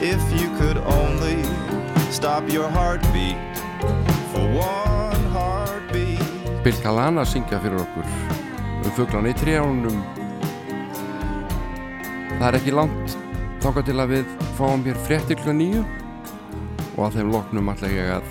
if 0.07 0.23
you 0.39 0.47
could 0.57 0.77
only 0.77 1.43
stop 2.11 2.43
your 2.49 2.69
heartbeat 2.69 3.35
for 4.31 4.45
one 4.55 5.23
heartbeat. 5.35 6.23
Bill 6.63 6.79
Callan 6.83 7.19
að 7.19 7.27
syngja 7.33 7.59
fyrir 7.59 7.81
okkur. 7.81 8.07
Um 8.85 8.91
fuglan 8.95 9.27
í 9.27 9.33
trjánum 9.35 9.97
Það 12.37 12.47
er 12.47 12.57
ekki 12.59 12.73
langt 12.77 13.07
þáka 13.63 13.81
til 13.87 13.97
að 13.99 14.11
við 14.13 14.25
fáum 14.59 14.85
hér 14.85 14.97
fréttir 15.07 15.39
klukkan 15.41 15.59
nýju 15.59 15.81
og 16.95 17.01
að 17.07 17.13
þeim 17.17 17.33
loknum 17.33 17.71
ætla 17.73 17.89
ég 17.91 18.07
að 18.19 18.25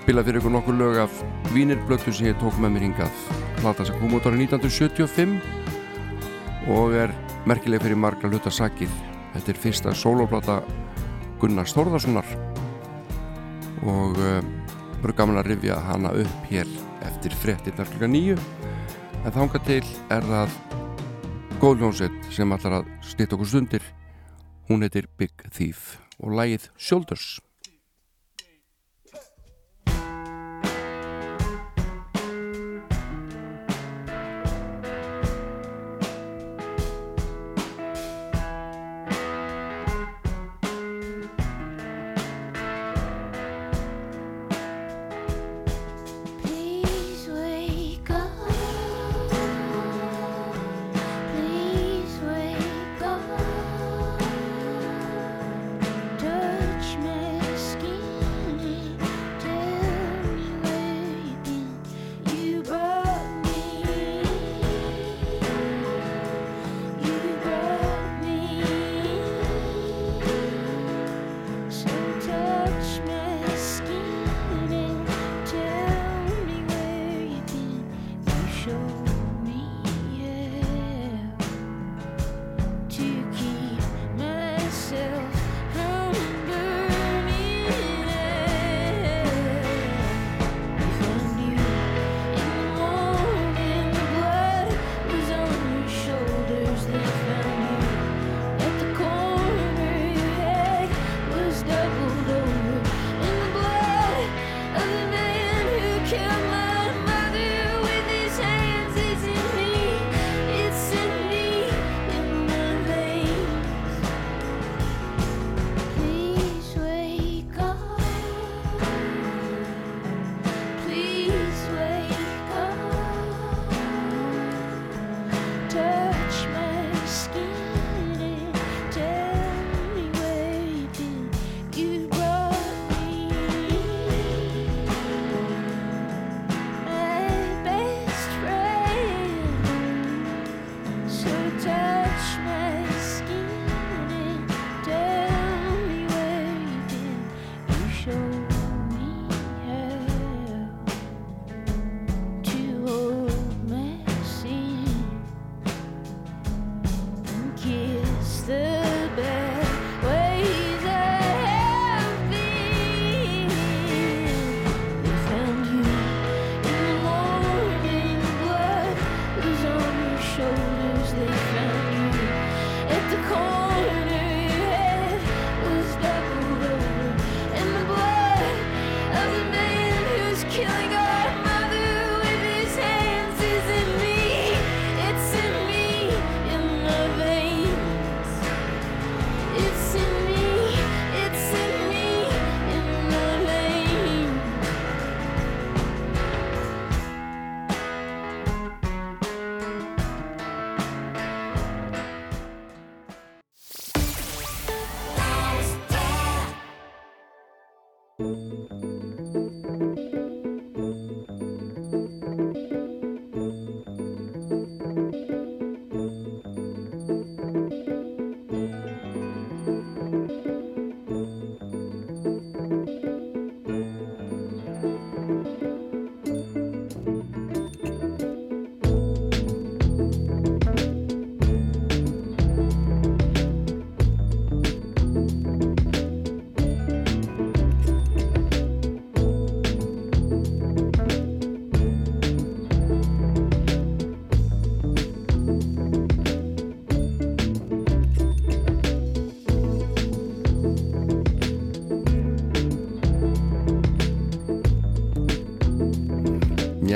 spila 0.00 0.24
fyrir 0.26 0.40
ykkur 0.40 0.54
nokkur 0.56 0.76
lög 0.80 0.94
af 1.04 1.12
Vínirblötu 1.54 2.10
sem 2.10 2.30
ég 2.30 2.40
tók 2.42 2.56
með 2.58 2.70
mér 2.74 2.84
hingað. 2.88 3.14
Plata 3.60 3.82
sem 3.86 3.96
kom 4.00 4.16
út 4.18 4.26
árið 4.26 4.48
1975 4.48 5.38
og 6.74 6.86
er 7.04 7.14
merkileg 7.46 7.80
fyrir 7.84 7.98
margra 8.00 8.32
hluta 8.32 8.50
sakið 8.54 9.09
þetta 9.34 9.52
er 9.52 9.60
fyrsta 9.64 9.94
soloplata 9.96 10.60
Gunnar 11.40 11.68
Stórðarssonar 11.68 12.26
og 13.88 14.18
uh, 14.20 14.40
verður 15.00 15.16
gaman 15.16 15.40
að 15.40 15.52
rifja 15.54 15.78
hana 15.86 16.12
upp 16.22 16.48
hér 16.50 16.68
eftir 17.08 17.36
fréttinnar 17.42 17.88
klukka 17.88 18.10
nýju 18.10 18.36
en 19.24 19.34
þánga 19.36 19.62
til 19.66 19.84
er 20.12 20.26
það 20.28 20.58
góðljónsett 21.60 22.32
sem 22.32 22.52
allar 22.56 22.80
að 22.80 22.90
stýta 23.04 23.36
okkur 23.36 23.52
stundir 23.52 23.86
hún 24.68 24.84
heitir 24.84 25.08
Big 25.20 25.46
Thief 25.52 25.98
og 26.20 26.36
lægið 26.36 26.68
Shoulders 26.76 27.38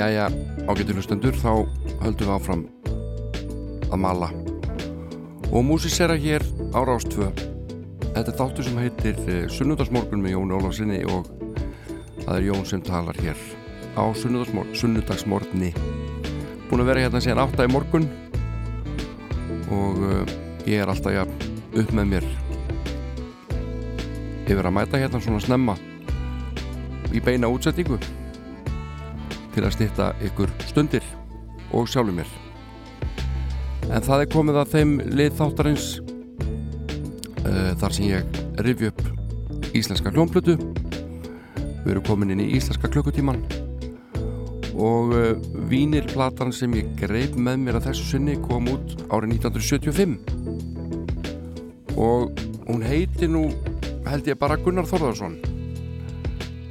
Jæja, 0.05 0.27
ágættu 0.69 0.93
hlustendur, 0.93 1.33
þá 1.33 1.65
höldum 2.03 2.27
við 2.27 2.33
áfram 2.35 2.59
að 3.89 4.01
mala 4.03 4.27
og 5.49 5.63
músisera 5.65 6.13
hér 6.13 6.43
á 6.77 6.85
Rástvö. 6.85 7.31
Þetta 8.13 8.21
er 8.21 8.35
þáttur 8.37 8.67
sem 8.67 8.77
heitir 8.83 9.21
eh, 9.25 9.47
Sunnudagsmorgun 9.49 10.21
með 10.21 10.35
Jóni 10.35 10.53
Ólafsinni 10.59 10.99
og 11.09 11.31
það 12.19 12.35
er 12.35 12.45
Jón 12.45 12.67
sem 12.69 12.83
talar 12.85 13.17
hér 13.17 13.39
á 13.97 14.05
sunnudagsmor 14.13 14.69
sunnudagsmorgni. 14.77 15.71
Búin 16.69 16.83
að 16.83 16.91
vera 16.91 17.05
hérna 17.07 17.21
síðan 17.25 17.41
átta 17.47 17.65
í 17.65 17.71
morgun 17.73 18.05
og 19.73 20.03
uh, 20.05 20.35
ég 20.69 20.83
er 20.83 20.91
alltaf 20.93 21.15
ja, 21.15 21.23
upp 21.73 21.95
með 21.97 22.11
mér 22.11 22.29
yfir 24.45 24.61
að 24.69 24.77
mæta 24.77 25.01
hérna 25.01 25.23
svona 25.25 25.41
snemma 25.41 25.79
í 27.09 27.23
beina 27.25 27.49
útsettingu 27.49 27.97
til 29.55 29.63
að 29.63 29.75
stýtta 29.77 30.05
ykkur 30.27 30.51
stundir 30.67 31.05
og 31.71 31.87
sjálfur 31.89 32.15
mér. 32.17 32.29
En 33.89 34.03
það 34.03 34.21
er 34.25 34.31
komið 34.33 34.55
að 34.61 34.71
þeim 34.73 34.91
lið 35.15 35.31
þáttarins 35.39 35.85
uh, 37.45 37.71
þar 37.79 37.91
sem 37.95 38.05
ég 38.09 38.21
rifju 38.65 38.87
upp 38.91 39.03
íslenska 39.75 40.11
hljómplötu. 40.11 40.55
Við 41.85 41.91
erum 41.93 42.07
komin 42.07 42.33
inn 42.35 42.43
í 42.43 42.51
íslenska 42.57 42.87
klukkutíman 42.91 43.41
og 44.75 45.13
uh, 45.15 45.31
vínirplatan 45.71 46.51
sem 46.55 46.73
ég 46.75 46.91
greip 46.99 47.35
með 47.39 47.57
mér 47.63 47.75
að 47.79 47.85
þessu 47.91 48.05
sinni 48.11 48.35
kom 48.43 48.67
út 48.73 48.87
árið 49.07 49.29
1975 49.39 50.17
og 51.95 52.35
hún 52.67 52.83
heiti 52.83 53.27
nú 53.31 53.43
held 54.09 54.27
ég 54.27 54.39
bara 54.39 54.59
Gunnar 54.59 54.87
Þórðarsson 54.89 55.39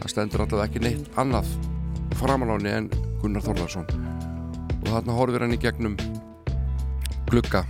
það 0.03 0.11
stendur 0.13 0.45
alltaf 0.45 0.67
ekki 0.67 0.85
neitt 0.85 1.07
annað 1.21 1.49
framaláni 2.19 2.71
en 2.73 2.91
Gunnar 3.23 3.45
Þórðarsson 3.45 3.87
og 4.85 4.89
þarna 4.91 5.17
horfir 5.17 5.45
hann 5.45 5.55
í 5.57 5.61
gegnum 5.61 5.95
glugga. 7.31 7.65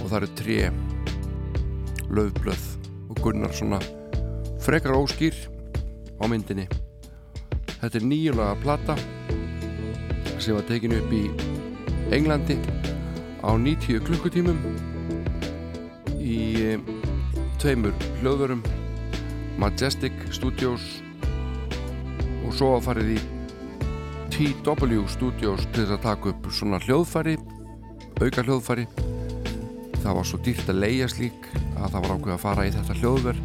Og 0.00 0.10
það 0.10 0.18
eru 0.18 0.30
tré 0.38 0.58
löfblöð 2.12 2.66
og 3.10 3.20
Gunnar 3.24 3.54
svona 3.56 3.80
frekar 4.62 4.96
óskýr 4.98 5.36
á 6.20 6.24
myndinni. 6.30 6.66
Þetta 7.80 7.98
er 7.98 8.08
nýjulega 8.10 8.58
plata 8.62 8.98
sem 10.38 10.54
var 10.54 10.66
tekinu 10.68 11.00
upp 11.00 11.14
í 11.16 11.24
Englandi 12.14 12.58
á 13.42 13.50
90 13.54 14.04
klukkutímum 14.06 14.60
í 16.20 16.38
eh, 16.74 16.78
tveimur 17.62 17.94
hljóðurum 18.20 18.62
Majestic 19.58 20.12
Studios 20.30 21.05
og 22.46 22.54
svo 22.54 22.70
farið 22.84 23.16
í 23.16 23.18
TW 24.32 25.02
Studios 25.10 25.66
til 25.74 25.86
að 25.90 26.02
taka 26.04 26.30
upp 26.30 26.48
svona 26.54 26.78
hljóðfæri 26.84 27.36
auka 28.20 28.44
hljóðfæri. 28.46 28.86
Það 30.00 30.16
var 30.18 30.28
svo 30.28 30.40
dýrt 30.44 30.70
að 30.70 30.80
leia 30.84 31.08
slík 31.10 31.48
að 31.76 31.90
það 31.92 31.98
var 31.98 32.14
ákveð 32.14 32.34
að 32.36 32.42
fara 32.44 32.66
í 32.66 32.72
þetta 32.74 32.98
hljóðver. 33.00 33.40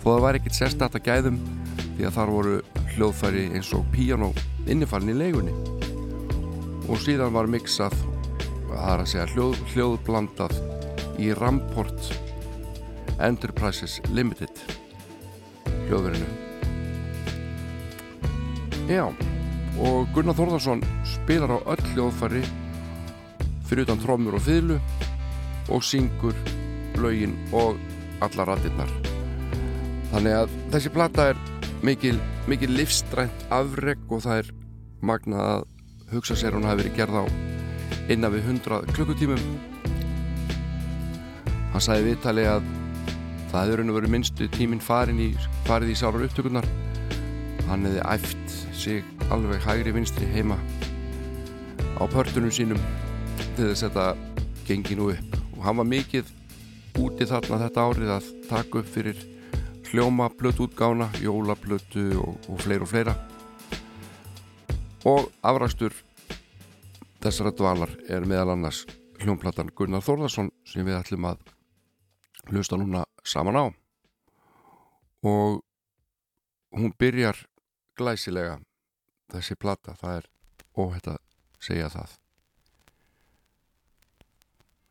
Þó 0.00 0.06
það 0.08 0.22
var 0.24 0.38
ekkert 0.38 0.58
sérstætt 0.58 0.98
að 0.98 1.06
gæðum 1.08 1.38
því 1.78 2.08
að 2.08 2.16
þar 2.16 2.34
voru 2.34 2.56
hljóðfæri 2.94 3.46
eins 3.54 3.72
og 3.76 3.86
piano 3.94 4.32
innifalinn 4.66 5.14
í 5.14 5.18
leigunni. 5.20 5.54
Og 6.90 7.00
síðan 7.04 7.34
var 7.36 7.50
mixað 7.50 7.96
það 8.70 8.92
er 8.92 9.04
að 9.04 9.08
segja 9.12 9.30
hljóð, 9.34 9.64
hljóðblandað 9.74 10.60
í 11.20 11.32
Ramport 11.38 12.12
Enterprises 13.20 13.98
Limited 14.14 14.62
hljóðverinu 15.88 16.49
Já 18.90 19.04
og 19.80 20.08
Gunnar 20.14 20.34
Þórðarsson 20.34 20.82
spilar 21.06 21.54
á 21.54 21.58
öll 21.62 21.84
hljóðfæri 21.92 22.42
fyrir 23.68 23.84
utan 23.86 24.02
trómur 24.02 24.34
og 24.36 24.42
fiðlu 24.42 24.80
og 25.70 25.84
syngur 25.86 26.34
lögin 26.98 27.36
og 27.54 27.78
alla 28.20 28.48
ratirnar 28.50 28.90
þannig 30.10 30.36
að 30.40 30.56
þessi 30.74 30.92
plata 30.92 31.28
er 31.30 31.44
mikil, 31.86 32.18
mikil 32.50 32.74
livstrænt 32.74 33.46
afreg 33.54 34.02
og 34.10 34.24
það 34.26 34.42
er 34.42 34.50
magnað 35.06 35.46
að 35.46 35.64
hugsa 36.10 36.36
sér 36.36 36.58
hún 36.58 36.66
hafi 36.68 36.82
verið 36.82 36.98
gerð 36.98 37.22
á 37.22 37.24
innan 38.10 38.34
við 38.34 38.48
100 38.50 38.94
klukkutímum. 38.96 39.42
Hann 41.70 41.84
sagði 41.84 42.10
viðtali 42.10 42.46
að 42.50 42.66
það 43.52 43.70
hefur 43.70 43.84
og 43.86 43.98
verið 44.00 44.14
minnstu 44.16 44.48
tíminn 44.56 44.82
farin 44.82 45.22
í, 45.22 45.30
farið 45.68 45.94
í 45.94 45.98
sárar 45.98 46.26
upptökurnar. 46.26 46.66
Hann 47.70 47.86
hefði 47.86 48.02
æft 48.10 48.39
sig 48.80 49.04
alveg 49.28 49.60
hægri 49.60 49.92
vinstri 49.92 50.24
heima 50.32 50.56
á 52.00 52.02
pörtunum 52.08 52.48
sínum 52.48 52.78
til 53.56 53.66
þess 53.68 53.82
að 53.84 53.90
þetta 53.90 54.04
gengi 54.64 54.96
nú 54.96 55.10
upp. 55.12 55.34
Og 55.58 55.64
hann 55.66 55.76
var 55.76 55.88
mikið 55.90 56.30
úti 56.96 57.26
þarna 57.28 57.58
þetta 57.60 57.84
árið 57.84 58.12
að 58.14 58.30
taka 58.48 58.80
upp 58.80 58.88
fyrir 58.88 59.20
hljóma 59.90 60.30
plötu 60.32 60.64
útgána, 60.64 61.10
jóla 61.20 61.58
plötu 61.60 62.06
og, 62.22 62.38
og 62.48 62.62
fleira 62.64 62.86
og 62.86 62.88
fleira. 62.88 63.14
Og 65.04 65.28
afrækstur 65.44 65.92
þessara 67.20 67.52
dvalar 67.52 67.92
er 68.08 68.24
meðal 68.24 68.54
annars 68.54 68.86
hljómplatan 69.20 69.74
Gunnar 69.76 70.00
Þórðarsson 70.06 70.48
sem 70.64 70.88
við 70.88 71.02
ætlum 71.02 71.28
að 71.28 71.44
hlusta 72.48 72.80
núna 72.80 73.04
saman 73.28 73.60
á. 73.60 73.64
Og 75.28 75.60
hún 76.72 76.96
byrjar 76.96 77.44
glæsilega 78.00 78.56
þessi 79.30 79.56
plata, 79.60 79.94
það 80.00 80.18
er 80.18 80.28
óhætt 80.80 81.08
að 81.12 81.18
segja 81.62 81.88
það. 81.92 82.18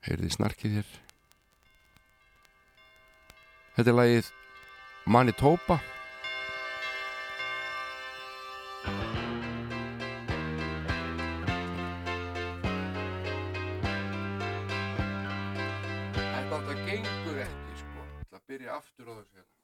Heyrði 0.08 0.30
snarkið 0.36 0.76
hér? 0.80 0.92
Þetta 3.76 3.92
er 3.92 3.98
lagið 3.98 4.30
Manitoba. 5.10 5.80
Þetta 16.40 16.76
gengur 16.88 17.40
ekki 17.44 17.78
sko. 17.84 18.08
Það 18.30 18.44
byrja 18.52 18.76
aftur 18.80 19.10
á 19.10 19.14
þessu 19.20 19.40
hérna. 19.40 19.56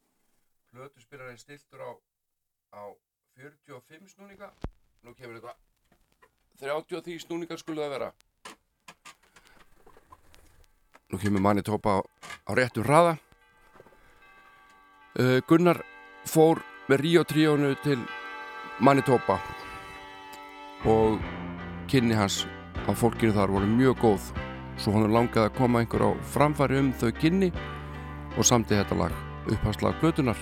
Plötu 0.72 1.04
spyrir 1.04 1.38
stiltur 1.40 1.84
á 1.86 1.92
á 2.76 2.84
45 3.36 4.16
snúninga. 4.16 4.50
Nú 5.04 5.14
kemur 5.14 5.36
eitthvað. 5.36 5.58
33 6.62 7.20
snúningar 7.26 7.60
skulle 7.60 7.84
það 7.84 7.94
vera. 7.96 8.10
Nú 11.12 11.20
kemur 11.20 11.44
manni 11.44 11.64
tópa 11.66 12.00
á, 12.00 12.02
á 12.48 12.52
réttum 12.56 12.88
hraða. 12.88 13.18
Uh, 15.20 15.40
Gunnar 15.48 15.82
fór 16.28 16.64
með 16.90 17.04
Ríó 17.04 17.24
tríónu 17.28 17.76
til 17.84 18.00
Manitoba 18.80 19.38
og 20.86 21.22
kynni 21.88 22.18
hans 22.18 22.44
af 22.86 23.00
fólkinu 23.00 23.36
þar 23.36 23.54
voru 23.54 23.70
mjög 23.70 24.02
góð. 24.04 24.34
Svo 24.80 24.96
hann 24.96 25.12
langaði 25.12 25.48
að 25.48 25.56
koma 25.60 25.84
einhver 25.84 26.04
á 26.04 26.12
framfæri 26.34 26.82
um 26.82 26.92
þau 27.00 27.12
kynni 27.16 27.52
og 28.36 28.44
samti 28.44 28.76
þetta 28.76 29.00
lag 29.00 29.16
upphastlag 29.48 29.96
blötunar 30.02 30.40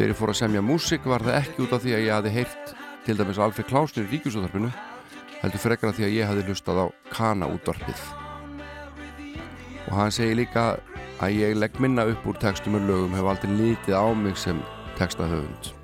Þegar 0.00 0.14
ég 0.14 0.16
fór 0.16 0.30
að 0.32 0.36
semja 0.38 0.60
músík 0.64 1.04
var 1.04 1.20
það 1.20 1.34
ekki 1.42 1.60
út 1.60 1.72
af 1.76 1.82
því 1.84 1.90
að 1.92 2.06
ég 2.06 2.14
hafi 2.14 2.30
heyrt 2.32 2.70
til 3.04 3.16
dæmis 3.18 3.40
Alfred 3.44 3.66
Klausnir 3.68 4.06
í 4.06 4.14
ríkjusúðarpinu 4.14 4.70
heldur 5.42 5.60
frekar 5.60 5.90
af 5.90 5.98
því 5.98 6.06
að 6.06 6.14
ég 6.14 6.30
hafi 6.30 6.44
hlustað 6.46 6.80
á 6.80 6.86
Kana 7.12 7.48
útvarpið. 7.52 8.00
Og 9.90 9.98
hann 9.98 10.14
segir 10.16 10.38
líka 10.40 10.64
að 11.20 11.36
ég 11.36 11.60
legg 11.60 11.76
minna 11.84 12.06
upp 12.08 12.30
úr 12.32 12.40
textum 12.40 12.78
og 12.80 12.88
lögum 12.88 13.18
hef 13.18 13.28
aldrei 13.28 13.52
lítið 13.58 14.00
á 14.00 14.08
mig 14.16 14.40
sem 14.40 14.64
textahöfund 14.96 15.74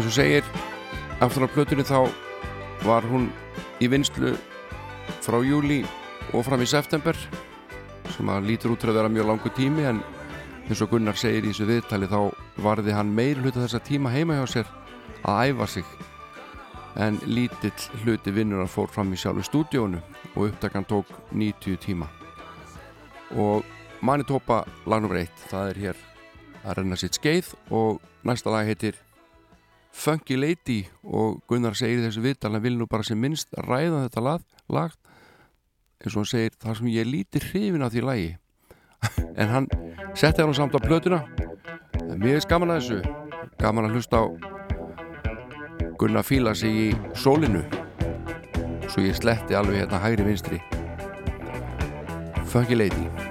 eins 0.00 0.08
og 0.08 0.14
segir 0.16 0.46
aftur 1.20 1.44
á 1.44 1.52
plötunni 1.52 1.84
þá 1.84 2.08
var 2.86 3.04
hún 3.04 3.26
í 3.84 3.88
vinslu 3.92 4.30
frá 5.20 5.36
júli 5.44 5.82
og 6.32 6.46
fram 6.46 6.62
í 6.64 6.68
september 6.70 7.18
sem 8.14 8.30
að 8.32 8.46
lítur 8.48 8.72
út 8.72 8.80
til 8.80 8.88
að 8.88 8.96
vera 8.96 9.10
mjög 9.12 9.28
langu 9.28 9.52
tími 9.52 9.84
en 9.90 9.98
eins 10.64 10.80
og 10.80 10.94
Gunnar 10.94 11.18
segir 11.20 11.44
í 11.44 11.50
þessu 11.50 11.66
viðtali 11.68 12.08
þá 12.08 12.32
varði 12.64 12.94
hann 12.96 13.12
meir 13.12 13.42
hluta 13.42 13.60
þessa 13.60 13.82
tíma 13.90 14.14
heima 14.14 14.38
hjá 14.38 14.46
sér 14.54 14.70
að 15.28 15.50
æfa 15.50 15.68
sig 15.74 15.92
en 16.96 17.20
lítill 17.28 18.00
hluti 18.00 18.32
vinnurar 18.32 18.72
fór 18.72 18.88
fram 18.88 19.12
í 19.12 19.20
sjálfu 19.20 19.44
stúdíónu 19.50 20.00
og 20.32 20.46
upptakan 20.46 20.88
tók 20.88 21.12
90 21.36 21.76
tíma 21.84 22.08
og 23.36 23.68
Manitoba 24.00 24.62
lag 24.88 25.04
nr. 25.04 25.26
1 25.26 25.46
það 25.52 25.74
er 25.74 25.84
hér 25.84 26.02
að 26.64 26.80
renna 26.80 26.96
sitt 26.96 27.20
skeið 27.20 27.52
og 27.68 28.00
næsta 28.24 28.48
lag 28.48 28.64
heitir 28.64 28.96
Funky 29.92 30.36
Lady 30.38 30.84
og 31.02 31.42
Gunnar 31.50 31.76
segir 31.76 32.00
þessu 32.04 32.22
viðtal 32.24 32.54
hann 32.54 32.64
vil 32.64 32.76
nú 32.78 32.86
bara 32.90 33.04
sem 33.06 33.18
minnst 33.20 33.50
ræða 33.66 34.06
þetta 34.06 34.22
lag, 34.24 34.44
lag 34.70 34.94
eins 36.00 36.14
og 36.14 36.22
hann 36.22 36.30
segir 36.30 36.56
þar 36.62 36.78
sem 36.78 36.92
ég 36.92 37.08
lítið 37.08 37.48
hrifin 37.50 37.84
af 37.84 37.92
því 37.92 38.04
lagi. 38.06 38.30
En 39.40 39.48
hann 39.48 39.66
setti 40.14 40.42
hann 40.42 40.54
samt 40.56 40.76
á 40.76 40.80
plötuna. 40.80 41.22
Mér 42.16 42.40
er 42.40 42.48
gaman 42.48 42.74
að 42.74 42.80
þessu. 42.80 43.00
Gaman 43.60 43.88
að 43.88 43.98
hlusta 43.98 44.24
á 44.24 44.26
Gunnar 46.00 46.24
fíla 46.24 46.54
sig 46.56 46.72
í 46.72 46.88
sólinu. 47.14 47.64
Svo 48.88 49.04
ég 49.04 49.18
sletti 49.18 49.56
alveg 49.56 49.82
hérna 49.82 50.00
hægri 50.00 50.30
vinstri. 50.30 50.62
Funky 52.50 52.74
Lady 52.74 53.29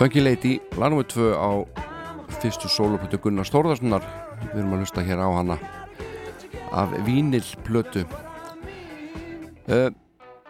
Funky 0.00 0.22
Lady, 0.24 0.54
lagnum 0.80 1.02
við 1.02 1.10
tvö 1.12 1.26
á 1.36 1.50
fyrstu 2.40 2.70
sóluplutu 2.72 3.18
Gunnar 3.20 3.44
Stórðarssonar 3.44 4.06
við 4.46 4.62
erum 4.62 4.72
að 4.72 4.86
hlusta 4.86 5.02
hér 5.04 5.20
á 5.20 5.28
hana 5.28 5.56
af 6.72 6.94
vínilplötu. 7.04 8.06
Uh, 9.68 9.90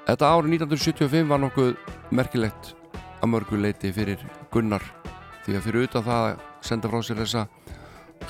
Þetta 0.07 0.29
árið 0.37 0.55
1975 0.55 1.27
var 1.33 1.43
nokkuð 1.43 1.75
merkilegt 2.15 2.73
að 3.19 3.29
mörgu 3.31 3.59
leiti 3.59 3.91
fyrir 3.95 4.23
Gunnar 4.55 4.87
því 5.45 5.59
að 5.59 5.67
fyrir 5.67 5.89
utan 5.89 6.07
það 6.07 6.27
að 6.29 6.47
senda 6.71 6.91
frá 6.91 7.03
sér 7.07 7.21
þessa 7.25 7.45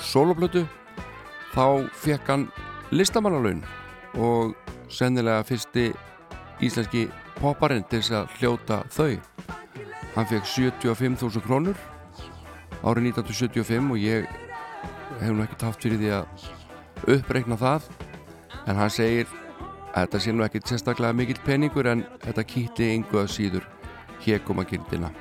sóluplutu 0.01 0.65
þá 1.53 1.65
fekk 2.01 2.33
hann 2.33 2.47
listamannalaun 2.89 3.61
og 4.17 4.57
sennilega 4.89 5.45
fyrsti 5.45 5.91
íslenski 6.65 7.07
popparinn 7.37 7.85
til 7.89 8.01
þess 8.01 8.17
að 8.23 8.37
hljóta 8.39 8.81
þau 8.89 9.11
hann 10.15 10.27
fekk 10.27 10.47
75.000 10.49 11.43
krónur 11.45 11.77
árið 12.81 13.11
1975 13.11 13.91
og 13.93 14.01
ég 14.01 14.27
hef 15.21 15.31
nú 15.31 15.43
ekkert 15.45 15.67
haft 15.69 15.85
fyrir 15.85 16.01
því 16.01 16.13
að 16.17 17.15
uppreikna 17.17 17.57
það. 17.59 17.89
En 18.67 18.77
hann 18.77 18.93
segir 18.93 19.27
að 19.91 20.05
þetta 20.05 20.23
sé 20.23 20.35
nú 20.35 20.45
ekkert 20.45 20.71
sérstaklega 20.71 21.17
mikill 21.17 21.41
peningur 21.45 21.89
en 21.91 22.05
þetta 22.23 22.47
kýtti 22.47 22.93
yngu 22.95 23.21
að 23.23 23.35
síður 23.35 23.67
hér 24.25 24.43
koma 24.45 24.67
gildina 24.67 25.11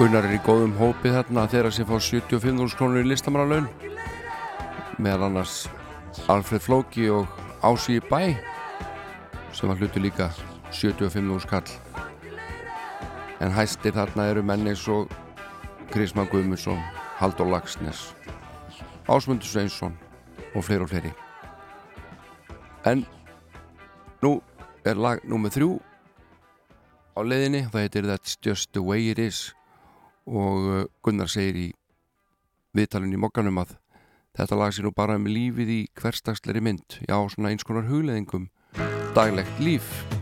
Gunnar 0.00 0.24
er 0.24 0.32
í 0.32 0.38
góðum 0.40 0.70
hópi 0.78 1.10
þarna 1.12 1.42
þegar 1.52 1.74
sem 1.76 1.84
fá 1.84 1.98
75.000 2.00 2.72
krónur 2.72 3.02
í 3.02 3.08
listamannalaun. 3.10 3.66
Meðal 4.96 5.26
annars 5.26 5.66
Alfred 6.32 6.64
Flóki 6.64 7.10
og 7.12 7.28
Ási 7.60 7.98
í 7.98 8.04
bæ 8.08 8.32
sem 9.52 9.68
var 9.68 9.76
hlutu 9.76 10.00
líka 10.00 10.30
75.000 10.72 11.44
kall. 11.52 11.68
En 13.44 13.52
hæstir 13.52 13.92
þarna 13.92 14.30
eru 14.32 14.40
menni 14.40 14.72
svo 14.72 15.02
Krisma 15.92 16.24
Guðmundsson 16.32 16.80
Haldur 17.20 17.52
Lagsnes 17.52 18.14
Ásmundur 19.04 19.52
Sveinsson 19.52 20.00
og 20.54 20.64
fleiri 20.64 20.88
og 20.88 20.92
fleiri. 20.96 21.14
En 22.88 23.04
nú 24.24 24.38
er 24.80 24.96
lag 24.96 25.20
nummið 25.28 25.60
þrjú 25.60 25.72
á 27.12 27.20
leiðinni 27.20 27.66
það 27.68 27.82
heitir 27.84 28.14
That's 28.14 28.40
Just 28.40 28.72
The 28.72 28.80
Way 28.80 29.12
It 29.12 29.26
Is 29.28 29.50
og 30.26 30.68
uh, 30.68 30.84
Gunnar 31.04 31.30
segir 31.30 31.56
í 31.56 31.68
viðtalinu 32.76 33.18
í 33.18 33.22
mokkanum 33.24 33.62
að 33.64 33.76
þetta 34.38 34.60
lag 34.60 34.74
sé 34.74 34.84
nú 34.84 34.94
bara 34.94 35.18
um 35.18 35.26
lífið 35.26 35.74
í 35.74 35.82
hverstagsleiri 35.98 36.62
mynd. 36.62 37.00
Já, 37.08 37.18
svona 37.32 37.50
eins 37.52 37.66
konar 37.66 37.88
hugleðingum 37.90 38.50
daglegt 39.16 39.62
líf 39.62 40.19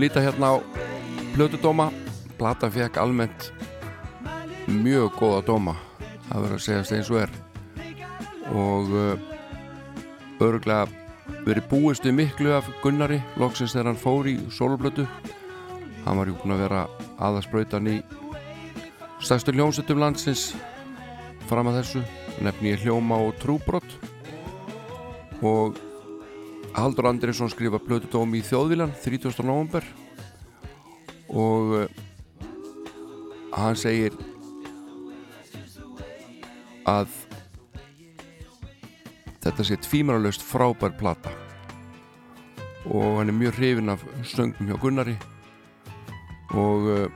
skulum 0.00 0.08
líta 0.08 0.20
hérna 0.20 0.56
á 0.56 0.62
plötudóma 1.34 1.92
Plata 2.38 2.70
fekk 2.70 2.96
almennt 2.96 3.52
mjög 4.66 5.12
góða 5.18 5.42
dóma 5.44 5.74
það 6.28 6.40
verður 6.40 6.56
að 6.56 6.62
segjast 6.64 6.92
eins 6.92 7.10
og 7.10 7.18
er. 7.20 7.32
Og 8.48 8.88
uh, 8.96 10.40
örgulega 10.40 10.88
verið 11.44 11.68
búist 11.68 12.04
við 12.04 12.16
miklu 12.16 12.54
af 12.56 12.70
Gunnari 12.80 13.20
loksins 13.36 13.74
þegar 13.74 13.90
hann 13.90 14.00
fór 14.00 14.30
í 14.30 14.38
soloplötu 14.48 15.04
hann 16.06 16.16
var 16.16 16.30
jú 16.30 16.38
búin 16.38 16.56
að 16.56 16.64
vera 16.64 16.86
aðasprautan 17.20 17.92
í 17.92 17.98
stærstu 19.20 19.52
hljómsettum 19.52 20.00
landsins 20.00 20.54
fram 21.50 21.68
að 21.68 21.82
þessu. 21.82 22.06
Nefni 22.40 22.72
ég 22.72 22.86
hljóma 22.86 23.20
og 23.20 23.36
trúbrott 23.42 23.98
og 25.44 25.76
Haldur 26.74 27.08
Andriðsson 27.10 27.50
skrifa 27.50 27.80
plötudóm 27.82 28.34
í 28.38 28.42
þjóðvílan 28.46 28.92
30. 29.02 29.42
november 29.42 29.84
og 31.30 31.74
uh, 31.80 31.84
hann 33.54 33.78
segir 33.78 34.14
að 36.88 37.10
þetta 39.42 39.66
sé 39.66 39.78
tvímanalöst 39.82 40.44
frábær 40.46 40.94
plata. 40.98 41.32
Og 42.86 43.18
hann 43.18 43.30
er 43.30 43.36
mjög 43.36 43.58
hrifin 43.58 43.92
af 43.92 44.04
söngum 44.26 44.70
hjá 44.70 44.78
Gunnari. 44.80 45.16
Og 46.54 46.90
uh, 46.90 47.06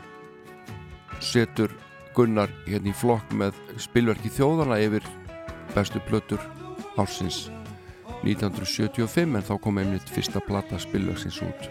setur 1.22 1.72
Gunnar 2.14 2.50
hérna 2.68 2.92
í 2.92 2.94
flokk 2.94 3.32
með 3.34 3.58
spilverki 3.82 4.30
þjóðana 4.30 4.78
yfir 4.84 5.06
bestu 5.74 6.02
plötur 6.06 6.42
ársins 7.00 7.48
1975 8.24 9.36
en 9.36 9.44
þá 9.44 9.54
kom 9.60 9.80
einmitt 9.80 10.10
fyrsta 10.12 10.40
plata 10.44 10.78
spilverksins 10.80 11.42
út. 11.44 11.68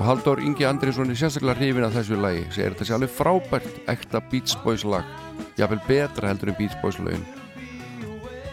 Og 0.00 0.06
Halldór 0.06 0.40
Ingi 0.40 0.64
Andriðsson 0.64 1.12
er 1.12 1.18
sérstaklega 1.20 1.58
hrifin 1.58 1.84
af 1.84 1.92
þessu 1.92 2.16
lagi. 2.16 2.46
Segir 2.54 2.72
þetta 2.72 2.86
sé 2.88 2.94
alveg 2.96 3.10
frábært 3.12 3.80
ekta 3.92 4.22
Beach 4.30 4.56
Boys 4.64 4.86
lag. 4.88 5.04
Jáfnvel 5.60 5.82
betra 5.84 6.30
heldur 6.30 6.54
en 6.54 6.56
Beach 6.56 6.76
Boys 6.80 6.96
lagin 7.04 7.26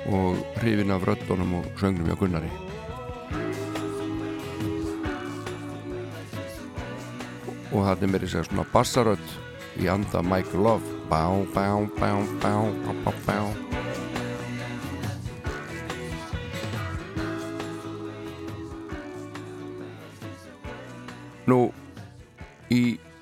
og 0.07 0.39
hrifin 0.61 0.91
af 0.91 1.03
röddunum 1.03 1.57
og 1.59 1.65
söngnum 1.79 2.07
hjá 2.07 2.15
Gunnari. 2.19 2.51
Og 7.71 7.83
það 7.83 8.03
er 8.03 8.11
mér 8.11 8.27
í 8.27 8.31
segja 8.31 8.47
svona 8.47 8.67
bassarödd 8.73 9.31
í 9.83 9.87
anda 9.91 10.23
Michael 10.23 10.63
Love. 10.63 10.97
Bá, 11.07 11.23
bá, 11.55 11.69
bá, 11.99 12.11
bá, 12.41 12.55
bá, 12.83 12.93
bá, 13.05 13.15
bá 13.27 13.66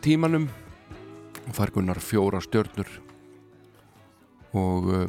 tímanum. 0.06 0.46
Fær 1.56 1.74
Gunnar 1.74 2.00
fjóra 2.02 2.40
stjörnur 2.44 2.90
og 4.56 4.90
uh, 4.94 5.06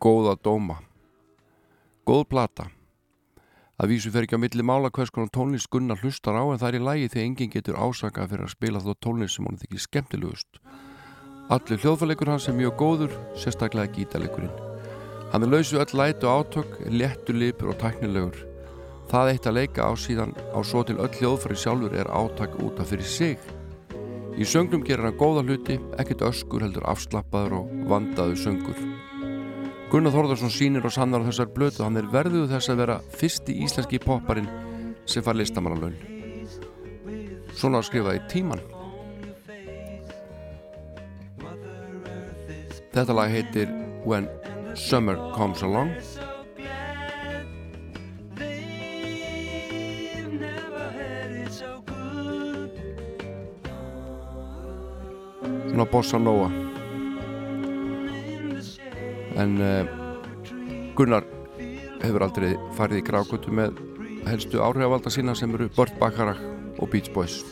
góða 0.00 0.36
dóma. 0.40 0.78
Góð 2.06 2.24
plata. 2.30 2.68
Að 3.78 3.92
vísu 3.92 4.12
fer 4.14 4.24
ekki 4.24 4.38
á 4.38 4.42
milli 4.42 4.64
mála 4.64 4.90
hvers 4.94 5.12
konar 5.14 5.28
tónlist 5.34 5.70
Gunnar 5.70 6.00
hlustar 6.00 6.38
á 6.38 6.42
en 6.46 6.62
það 6.62 6.70
er 6.70 6.78
í 6.78 6.84
lægi 6.86 7.10
því 7.12 7.24
enginn 7.26 7.52
getur 7.56 7.82
ásakað 7.82 8.32
fyrir 8.32 8.46
að 8.46 8.54
spila 8.54 8.84
þó 8.86 8.94
tónlist 8.96 9.36
sem 9.36 9.50
hann 9.50 9.60
þykir 9.60 9.84
skemmtilegust. 9.84 10.62
Allir 11.52 11.84
hljóðfæleikur 11.84 12.32
hans 12.32 12.48
er 12.48 12.56
mjög 12.56 12.80
góður 12.80 13.20
sérstaklega 13.36 13.92
gítaleikurinn 13.98 14.68
hann 15.32 15.44
er 15.44 15.50
lausu 15.52 15.76
öll 15.76 15.92
lætu 15.92 16.26
átök 16.26 16.78
léttur 16.88 17.36
lipur 17.36 17.68
og 17.68 17.76
tæknilegur 17.82 18.47
Það 19.08 19.30
eitt 19.32 19.46
að 19.48 19.56
leika 19.56 19.86
á 19.88 19.92
síðan 19.96 20.34
á 20.52 20.60
svo 20.60 20.82
til 20.84 20.98
öll 21.00 21.08
hljóðfæri 21.08 21.56
sjálfur 21.56 21.94
er 21.96 22.10
átak 22.12 22.58
út 22.60 22.80
af 22.82 22.90
fyrir 22.90 23.08
sig. 23.08 23.38
Í 24.36 24.44
söngnum 24.44 24.84
gerir 24.84 25.08
hann 25.08 25.16
góða 25.16 25.40
hluti, 25.46 25.78
ekkert 25.96 26.26
öskur 26.28 26.66
heldur 26.66 26.84
afslappaður 26.92 27.56
og 27.62 27.70
vandaður 27.88 28.36
söngur. 28.42 28.82
Gunnar 29.88 30.12
Þórðarsson 30.12 30.52
sínir 30.52 30.84
og 30.84 30.92
sannar 30.92 31.24
á 31.24 31.28
þessar 31.30 31.48
blötu 31.56 31.80
hann 31.86 31.96
er 31.96 32.10
verðuð 32.12 32.52
þess 32.52 32.68
að 32.68 32.80
vera 32.82 32.98
fyrsti 33.16 33.56
íslenski 33.64 34.02
popparinn 34.04 34.50
sem 35.08 35.24
far 35.24 35.40
listamannalaun. 35.40 35.96
Svona 37.56 37.80
skrifaði 37.80 38.20
tíman. 38.28 38.60
Þetta 42.92 43.16
lag 43.16 43.32
heitir 43.32 43.72
When 44.04 44.28
Summer 44.76 45.16
Comes 45.32 45.64
Along 45.64 45.96
svona 55.78 55.90
bossa 55.92 56.18
nóa 56.18 56.48
en 59.38 59.60
uh, 59.62 59.86
Gunnar 60.98 61.22
hefur 62.02 62.24
aldrei 62.26 62.56
farið 62.74 62.98
í 62.98 63.04
grákutu 63.06 63.54
með 63.54 63.78
helstu 64.26 64.58
áhrifvalda 64.64 65.12
sína 65.14 65.36
sem 65.38 65.54
eru 65.54 65.68
Burt 65.76 65.94
Bacharach 66.00 66.42
og 66.82 66.90
Beach 66.90 67.12
Boys. 67.14 67.44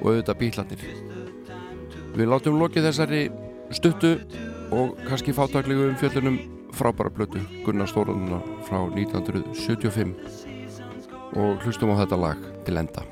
Og 0.00 0.06
auðvitað 0.14 0.40
bílarnir 0.40 0.80
við 2.16 2.32
látum 2.32 2.56
lokið 2.62 2.88
þessari 2.88 3.22
stuttu 3.76 4.16
og 4.72 4.96
kannski 5.04 5.36
fátaklegu 5.36 5.90
um 5.90 6.00
fjöllunum 6.00 6.40
frábæra 6.72 7.12
blötu 7.12 7.44
Gunnar 7.66 7.90
Stórununa 7.92 8.40
frá 8.64 8.80
1975 8.96 10.16
og 11.36 11.60
hlustum 11.66 11.92
á 11.92 12.00
þetta 12.00 12.24
lag 12.24 12.38
til 12.64 12.80
enda 12.80 13.04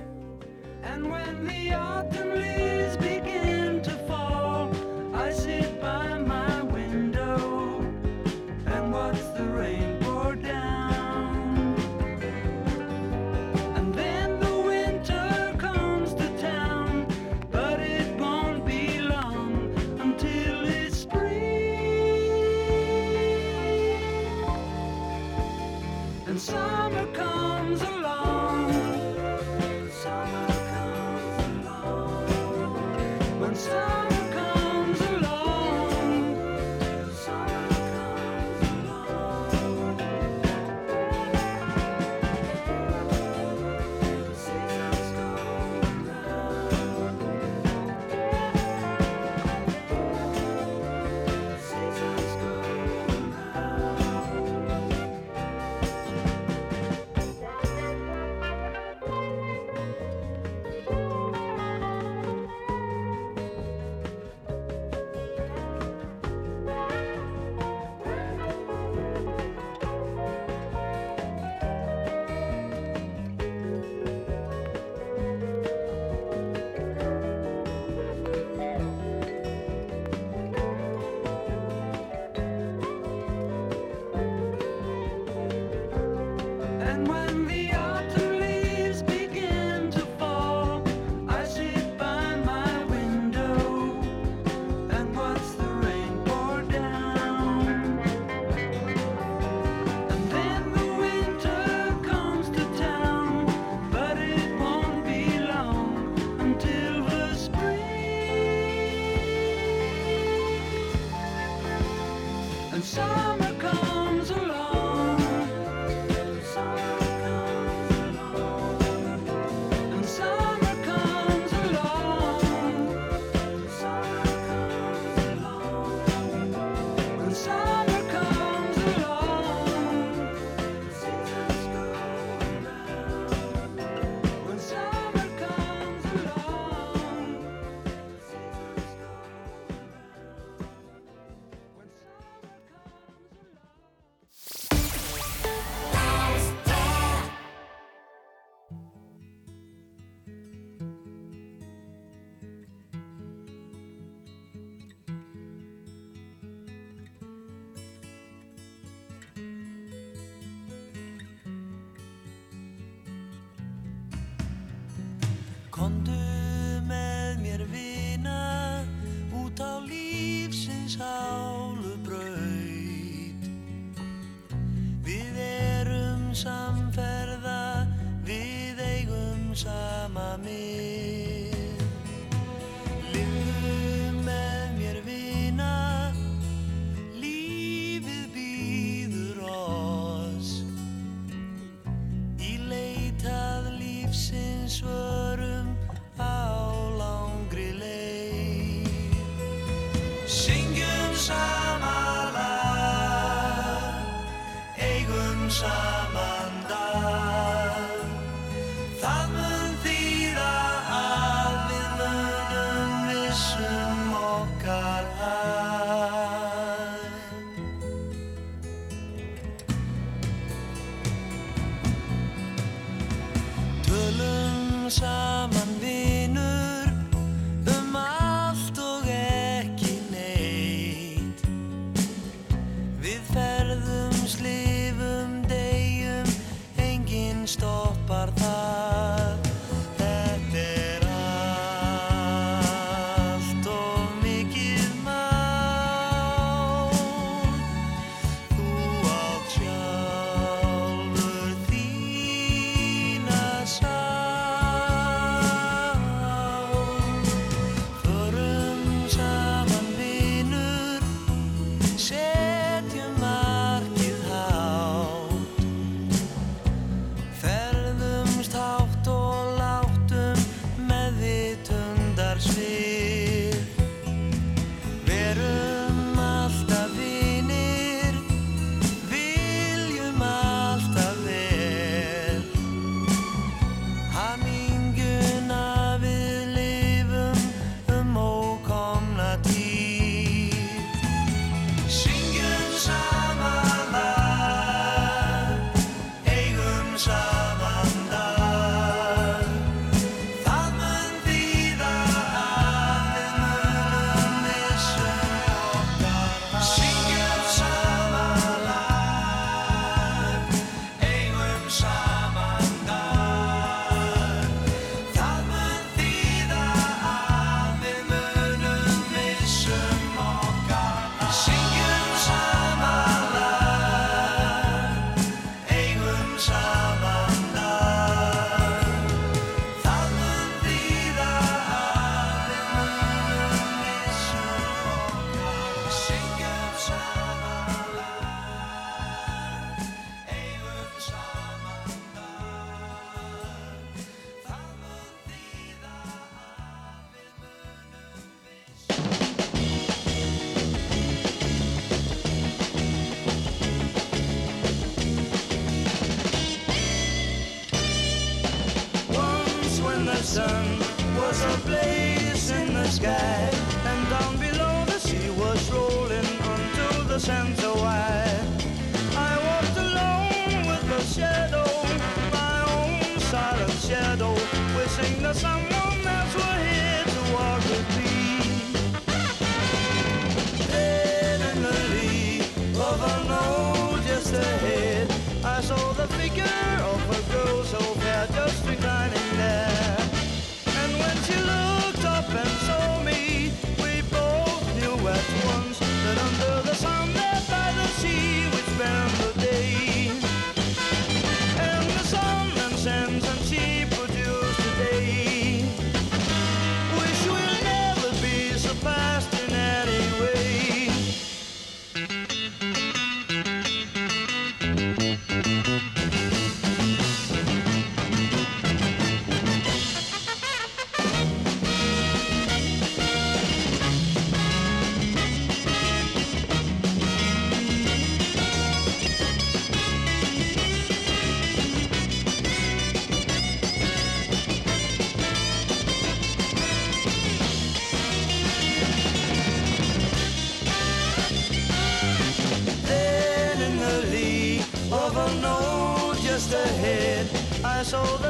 I 447.90 448.27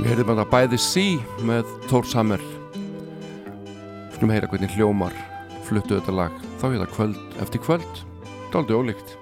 Við 0.00 0.14
heyrðum 0.14 0.38
að 0.40 0.46
bæði 0.48 0.76
sí 0.80 1.02
með 1.44 1.68
Thor 1.90 2.06
Sammer 2.08 2.40
Skulum 4.14 4.32
heyra 4.32 4.48
hvernig 4.48 4.72
hljómar 4.72 5.12
fluttu 5.68 5.98
þetta 5.98 6.14
lag. 6.16 6.38
Þá 6.56 6.64
er 6.70 6.72
þetta 6.78 6.94
kvöld 6.94 7.40
eftir 7.44 7.62
kvöld, 7.66 8.00
daldi 8.54 8.78
ólíkt. 8.80 9.19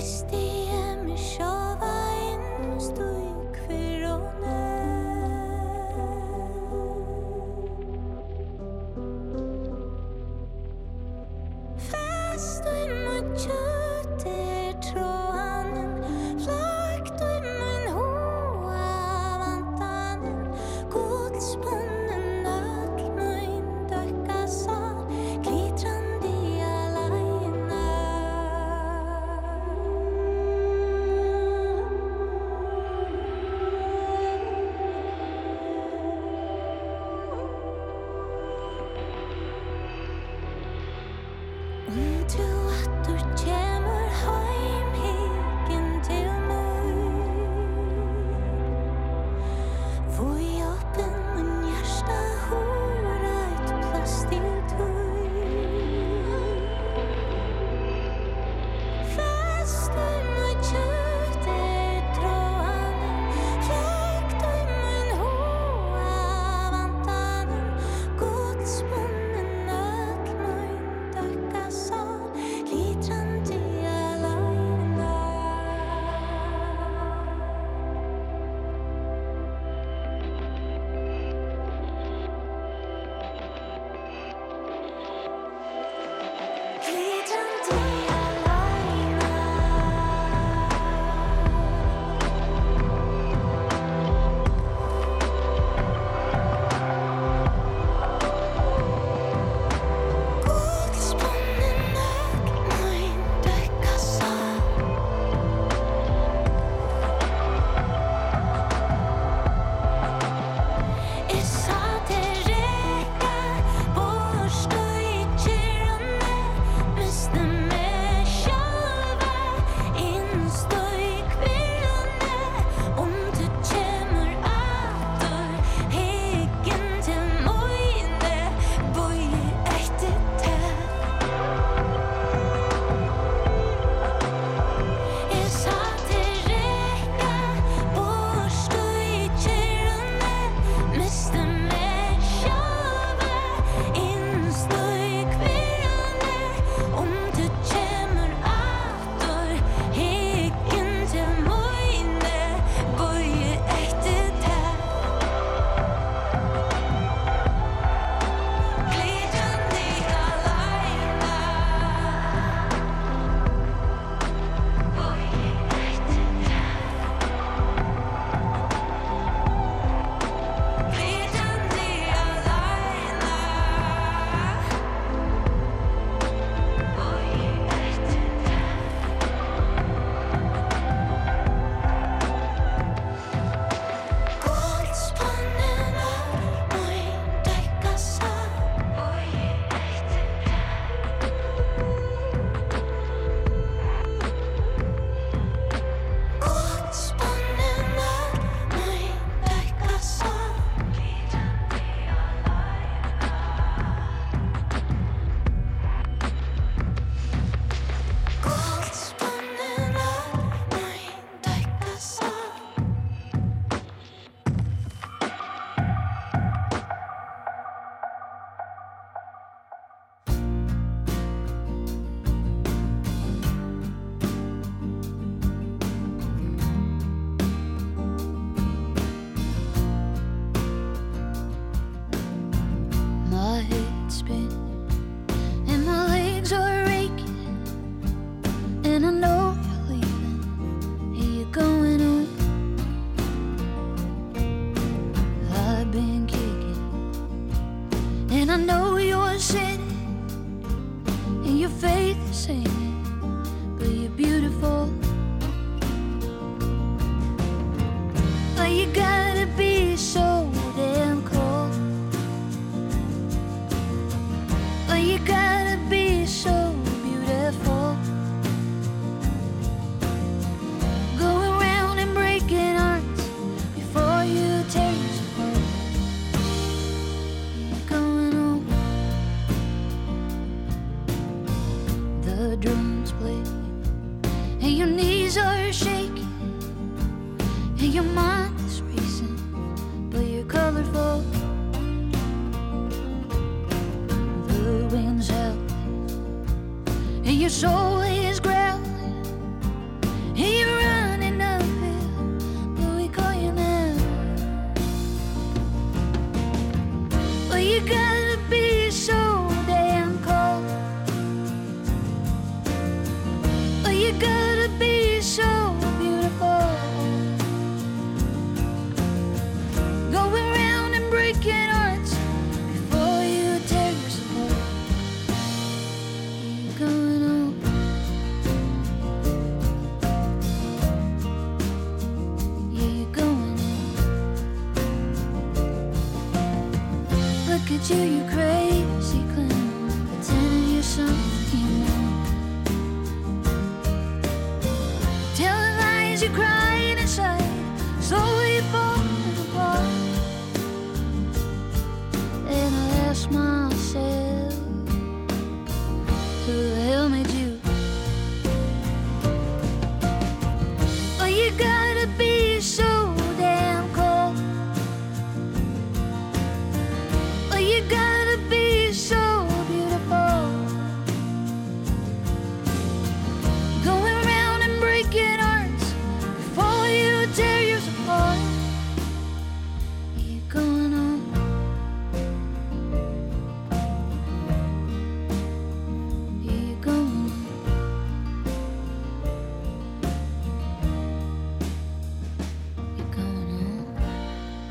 Christine. 0.00 0.69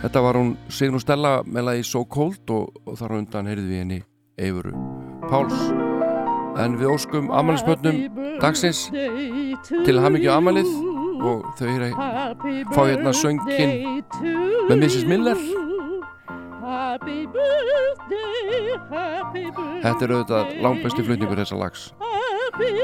Þetta 0.10 0.22
var 0.26 0.38
hún 0.40 0.56
Signur 0.73 1.02
Stella 1.03 1.31
með 1.45 1.68
lagi 1.68 1.84
So 1.86 1.99
Cold 2.10 2.49
og, 2.49 2.80
og 2.90 2.95
þar 2.98 3.11
undan 3.19 3.45
heyrðu 3.45 3.68
við 3.69 3.77
henni 3.84 3.98
Eifuru 4.41 4.72
Páls. 5.30 5.60
En 6.57 6.80
við 6.80 6.90
óskum 6.90 7.27
amalinsmötnum 7.30 7.99
dagsins 8.41 8.88
til 8.90 10.02
Hammingi 10.02 10.31
Amalið 10.34 10.73
og 11.22 11.45
þau 11.60 11.69
heyra 11.69 11.91
fá 12.73 12.81
hérna 12.90 13.14
söngin 13.14 14.02
með 14.65 14.76
Mrs. 14.80 15.06
Miller. 15.14 15.45
Þetta 19.86 19.94
er 19.94 20.18
auðvitað 20.18 20.56
langbæsti 20.65 21.06
flutningur 21.06 21.45
þessa 21.45 21.61
lags. 21.61 21.91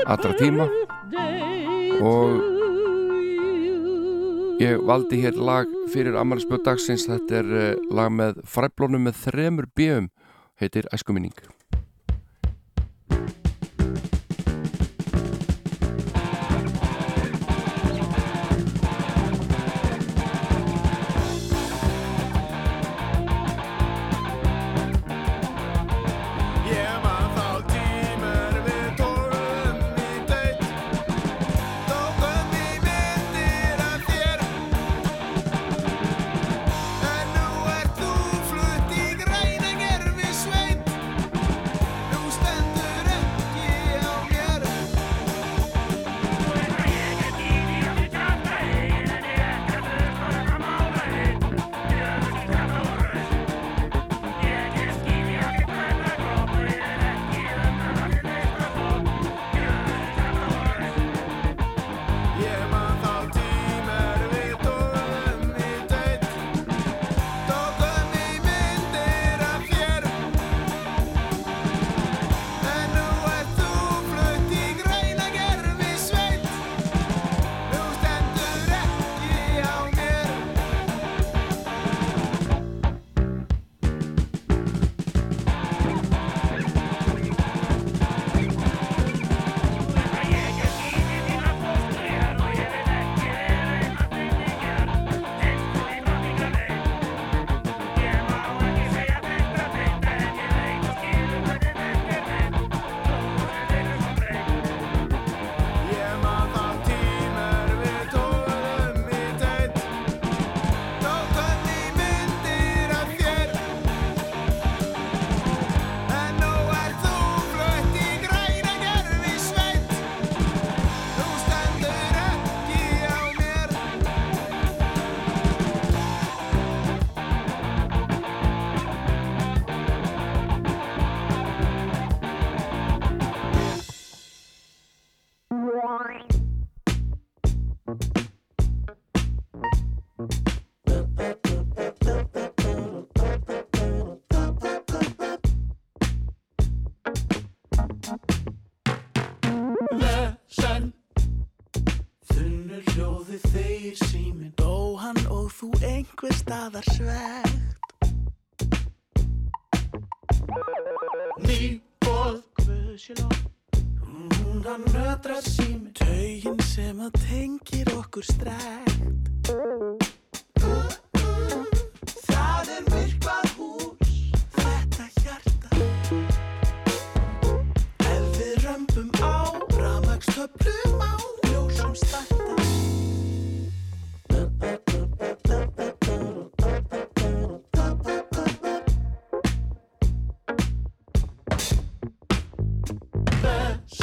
Allra 0.06 0.38
tíma. 0.38 0.70
og 2.06 2.55
Ég 4.60 4.80
valdi 4.88 5.18
hér 5.20 5.36
lag 5.36 5.68
fyrir 5.92 6.16
Amalysbjörn 6.16 6.64
dagsins, 6.64 7.04
þetta 7.10 7.42
er 7.42 7.50
eh, 7.60 7.82
lag 7.92 8.14
með 8.16 8.40
fræblónum 8.48 9.04
með 9.10 9.20
þremur 9.26 9.68
bjöfum, 9.76 10.08
heitir 10.62 10.88
Æskuminning. 10.96 11.55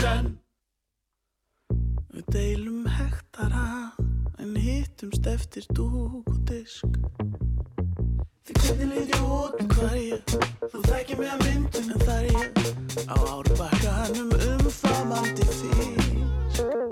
Vesen 0.02 0.38
Við 2.10 2.24
deilum 2.34 2.86
hektara 2.90 3.92
En 4.42 4.56
hittumst 4.58 5.26
eftir 5.30 5.68
dúk 5.76 6.26
og 6.26 6.40
disk. 6.48 6.96
Því 8.42 8.56
hvernig 8.64 8.90
leit 8.90 9.14
ég 9.14 9.22
út, 9.22 9.60
hvað 9.76 9.92
er 9.92 10.00
ég? 10.08 10.34
Þú 10.72 10.82
þekkir 10.88 11.20
mig 11.20 11.30
að 11.36 11.44
myndun 11.46 11.92
en 11.94 12.02
það 12.02 12.16
er 12.16 12.26
ég 12.32 12.50
Á 13.06 13.16
árbakkanum 13.36 14.34
umfamandi 14.48 15.46
físk 15.60 16.91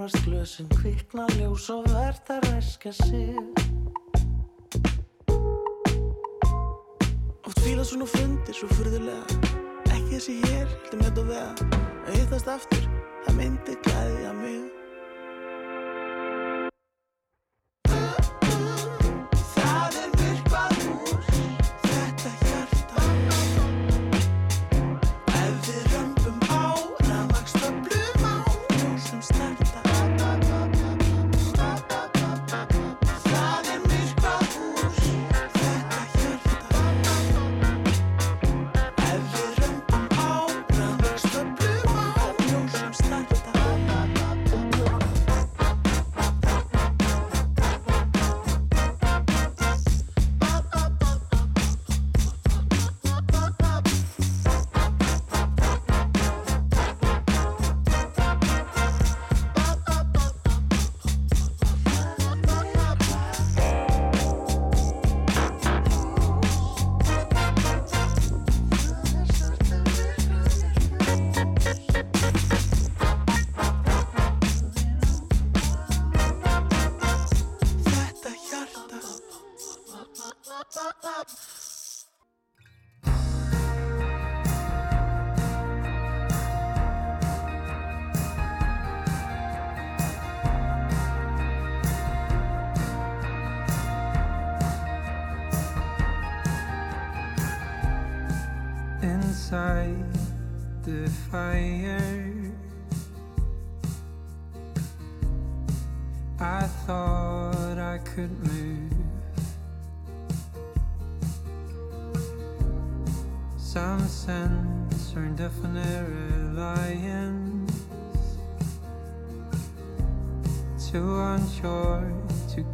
líður 0.00 0.08
klárast 0.08 0.24
glösin 0.24 0.68
kvikna 0.68 1.26
ljós 1.36 1.68
og 1.70 1.84
verð 1.92 2.30
að 2.32 2.46
ræska 2.48 2.92
sig. 2.92 3.36
Oft 7.44 7.60
fíla 7.60 7.84
svona 7.84 8.06
fundir 8.06 8.54
svo 8.54 8.68
furðulega. 8.78 9.52
Ekki 9.92 10.16
þessi 10.16 10.40
hér, 10.46 10.66
heldur 10.66 11.02
með 11.04 11.20
og 11.20 11.30
vega. 11.34 11.70
Að 12.06 12.16
hittast 12.16 12.48
aftur, 12.48 12.90
það 13.26 13.40
myndi 13.42 13.80
glæðja 13.84 14.36
mig 14.40 14.69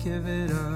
give 0.06 0.28
it 0.28 0.52
up 0.52 0.75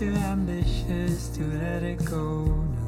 too 0.00 0.14
ambitious 0.14 1.28
to 1.28 1.42
let 1.58 1.82
it 1.82 2.02
go 2.06 2.79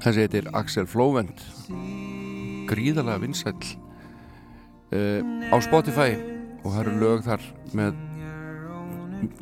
Þessi 0.00 0.24
heitir 0.24 0.48
Axel 0.56 0.86
Flóvent. 0.88 1.42
Gríðalega 2.70 3.20
vinsæll 3.20 3.56
uh, 4.94 5.20
á 5.52 5.56
Spotify 5.60 6.14
og 6.62 6.72
það 6.72 6.80
eru 6.84 6.94
lög 7.02 7.24
þar 7.26 7.44
með 7.76 7.98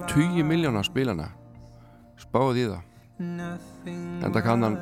20 0.08 0.42
miljóna 0.48 0.82
spilana. 0.86 1.30
Spáði 2.18 2.66
í 2.66 2.70
það. 2.72 2.82
En 3.18 4.32
það 4.32 4.42
kann 4.46 4.66
hann 4.66 4.78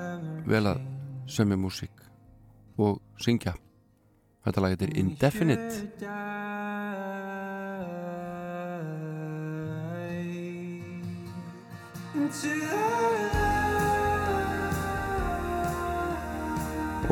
vel 0.48 0.64
að 0.72 0.82
sömja 1.28 1.60
músík 1.60 2.04
og 2.80 3.00
syngja. 3.20 3.56
Þetta 4.46 4.62
lag 4.62 4.76
heitir 4.76 4.96
Indefinite 4.96 5.74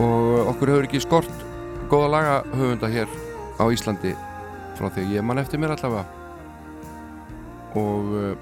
og 0.00 0.50
okkur 0.50 0.72
hefur 0.72 0.88
ekki 0.88 1.02
skort 1.04 1.44
góða 1.90 2.08
laga 2.10 2.36
höfunda 2.54 2.90
hér 2.90 3.08
á 3.60 3.64
Íslandi 3.70 4.14
frá 4.78 4.88
því 4.90 5.06
ég 5.14 5.22
man 5.22 5.38
eftir 5.38 5.60
mér 5.62 5.76
allavega. 5.76 6.04
Og 7.78 8.12
uh, 8.14 8.34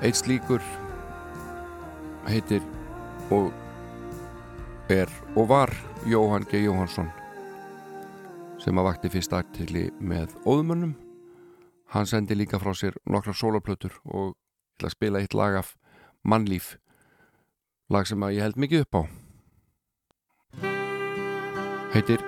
eitt 0.00 0.16
slíkur 0.16 0.64
heitir 2.28 2.64
og 3.30 3.52
er 4.88 5.10
og 5.36 5.48
var 5.48 5.72
Jóhann 6.08 6.46
G. 6.48 6.64
Jóhannsson 6.64 7.10
sem 8.60 8.76
að 8.76 8.88
vakti 8.90 9.12
fyrst 9.12 9.32
aðtili 9.36 9.88
með 10.00 10.32
óðumönnum 10.44 10.96
hann 11.94 12.08
sendi 12.08 12.36
líka 12.36 12.60
frá 12.60 12.72
sér 12.76 12.96
nokkra 13.04 13.34
sólarplötur 13.36 13.94
og 14.04 14.36
spila 14.88 15.20
eitt 15.20 15.36
lag 15.36 15.60
af 15.60 15.74
mannlíf 16.24 16.76
lag 17.90 18.06
sem 18.06 18.22
að 18.22 18.36
ég 18.36 18.46
held 18.46 18.60
mikið 18.60 18.86
upp 18.86 19.00
á. 19.00 19.02
Heitir 21.90 22.22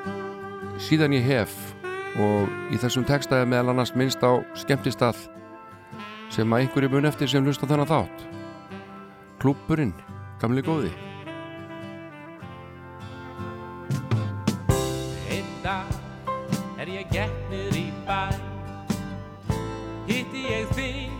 Síðan 0.82 1.14
ég 1.14 1.22
hef 1.22 1.52
og 2.18 2.50
í 2.74 2.78
þessum 2.80 3.04
texta 3.06 3.38
er 3.38 3.46
meðal 3.48 3.70
annars 3.70 3.92
minnst 3.94 4.22
á 4.26 4.42
skemmtistall 4.58 5.14
sem 6.32 6.48
að 6.50 6.64
einhverju 6.64 6.90
mun 6.90 7.06
eftir 7.06 7.30
sem 7.30 7.44
hlusta 7.44 7.68
þennan 7.70 7.90
þátt. 7.90 8.24
Klúpurinn, 9.42 9.92
gamli 10.42 10.64
góði. 10.64 10.90
Einn 15.30 15.50
dag 15.62 15.92
er 16.82 16.94
ég 16.98 17.12
gett 17.14 17.50
niður 17.52 17.78
í 17.78 17.88
bæ. 18.08 18.22
Hitti 20.08 20.46
ég 20.48 20.72
þig 20.78 21.18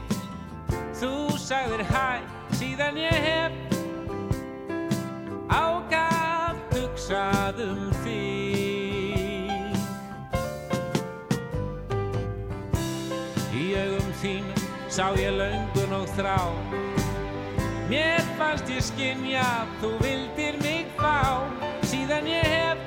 Þú 1.02 1.12
sagðir 1.39 1.86
hæ. 1.90 2.23
Síðan 2.59 2.98
ég 3.01 3.23
hef 3.27 3.71
sá 14.93 15.09
ég 15.16 15.32
löngun 15.32 15.93
og 15.97 16.09
þrá. 16.12 16.36
Mér 17.89 18.20
fannst 18.36 18.69
ég 18.69 18.85
skynja 18.85 19.40
að 19.40 19.70
þú 19.81 19.93
vildir 20.02 20.59
mig 20.60 20.90
fá. 20.98 21.40
Síðan 21.89 22.28
ég 22.28 22.44
hef 22.44 22.78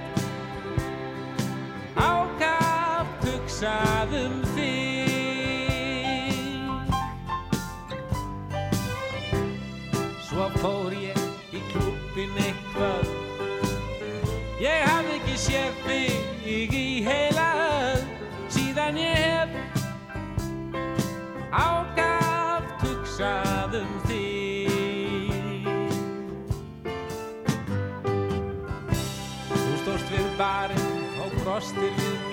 ákaft 1.97 3.25
hugsað 3.25 3.94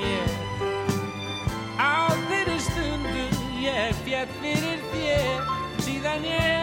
mér. 0.02 0.28
Á 1.78 2.10
þeirri 2.28 2.58
stundu 2.66 3.26
ég 3.62 4.02
fjall 4.04 4.36
fyrir 4.42 4.84
þér 4.92 5.48
Síðan 5.82 6.28
ég 6.30 6.61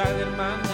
þú 0.00 0.06
sagðir 0.06 0.30
mannin 0.38 0.69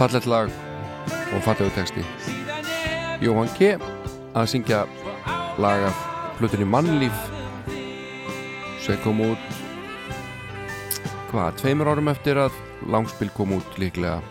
fallet 0.00 0.26
lag 0.26 0.48
og 1.34 1.42
fallegu 1.44 1.68
texti. 1.76 2.00
Jóhann 3.20 3.50
G. 3.58 3.74
að 4.32 4.46
syngja 4.48 4.86
lag 5.60 5.82
af 5.90 5.98
hlutinni 6.38 6.64
mannlíf 6.64 7.18
sem 8.80 8.96
kom 9.04 9.20
út 9.20 9.42
hvað, 11.28 11.58
tveimur 11.60 11.90
árum 11.92 12.08
eftir 12.08 12.40
að 12.40 12.56
langspil 12.88 13.28
kom 13.36 13.52
út 13.58 13.76
líklega. 13.76 14.22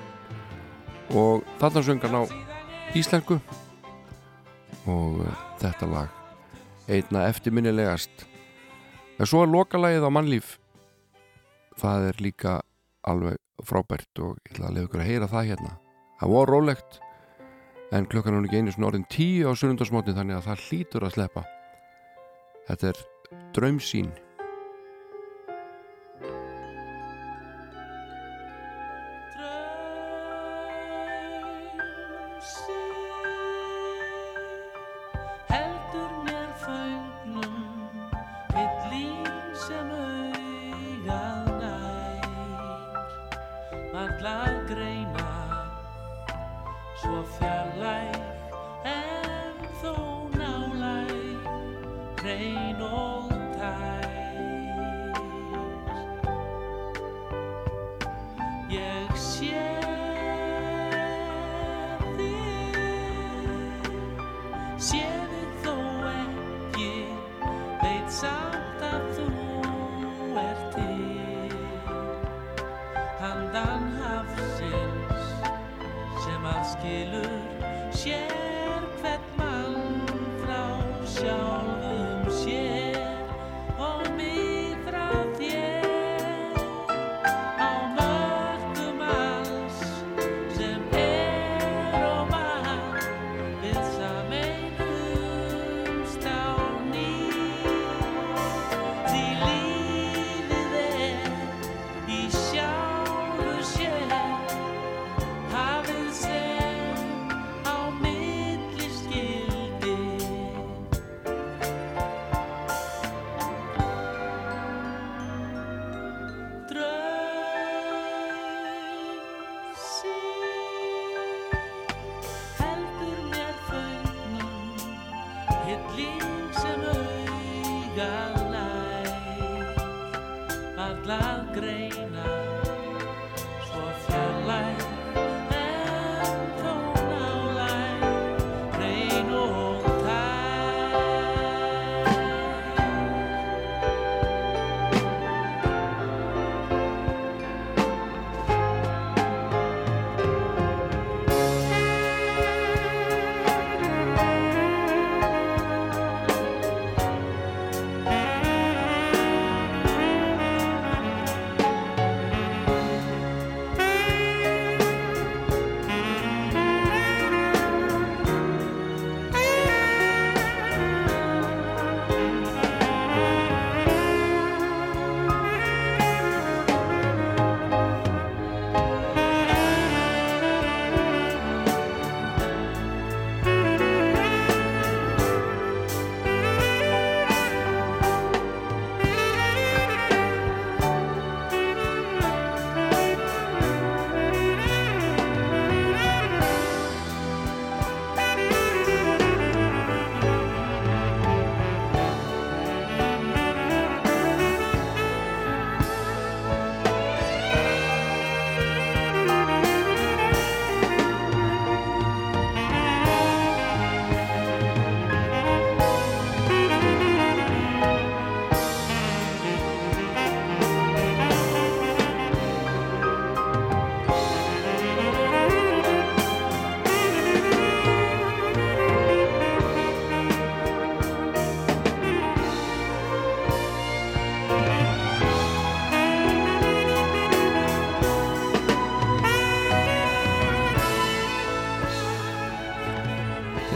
Og 1.13 1.45
þarna 1.61 1.85
söngan 1.85 2.17
á 2.17 2.23
íslensku 2.97 3.37
og 4.89 5.21
uh, 5.21 5.37
þetta 5.61 5.91
lag 5.91 6.09
einna 6.89 7.27
eftirminnilegast. 7.29 8.25
En 9.21 9.29
svo 9.29 9.45
er 9.45 9.53
lokalagið 9.53 10.09
á 10.09 10.09
mannlíf 10.17 10.57
það 11.77 12.09
er 12.09 12.25
líka 12.25 12.57
alveg 13.07 13.37
frábært 13.65 14.23
og 14.23 14.39
ég 14.43 14.53
ætla 14.53 14.69
að 14.69 14.75
lefa 14.77 14.89
ykkur 14.89 15.03
að 15.03 15.09
heyra 15.09 15.29
það 15.31 15.49
hérna. 15.51 15.75
Það 16.19 16.33
var 16.35 16.51
rólegt 16.53 16.99
en 17.95 18.07
klukkan 18.09 18.35
er 18.35 18.41
nú 18.41 18.49
ekki 18.49 18.61
einu 18.61 18.73
svona 18.75 18.89
orðin 18.91 19.07
tíu 19.09 19.49
á 19.49 19.53
sunnundasmotni 19.57 20.15
þannig 20.17 20.39
að 20.39 20.47
það 20.49 20.65
hlýtur 20.67 21.05
að 21.07 21.15
sleppa. 21.15 21.45
Þetta 22.67 22.91
er 22.91 23.03
draumsýn 23.55 24.11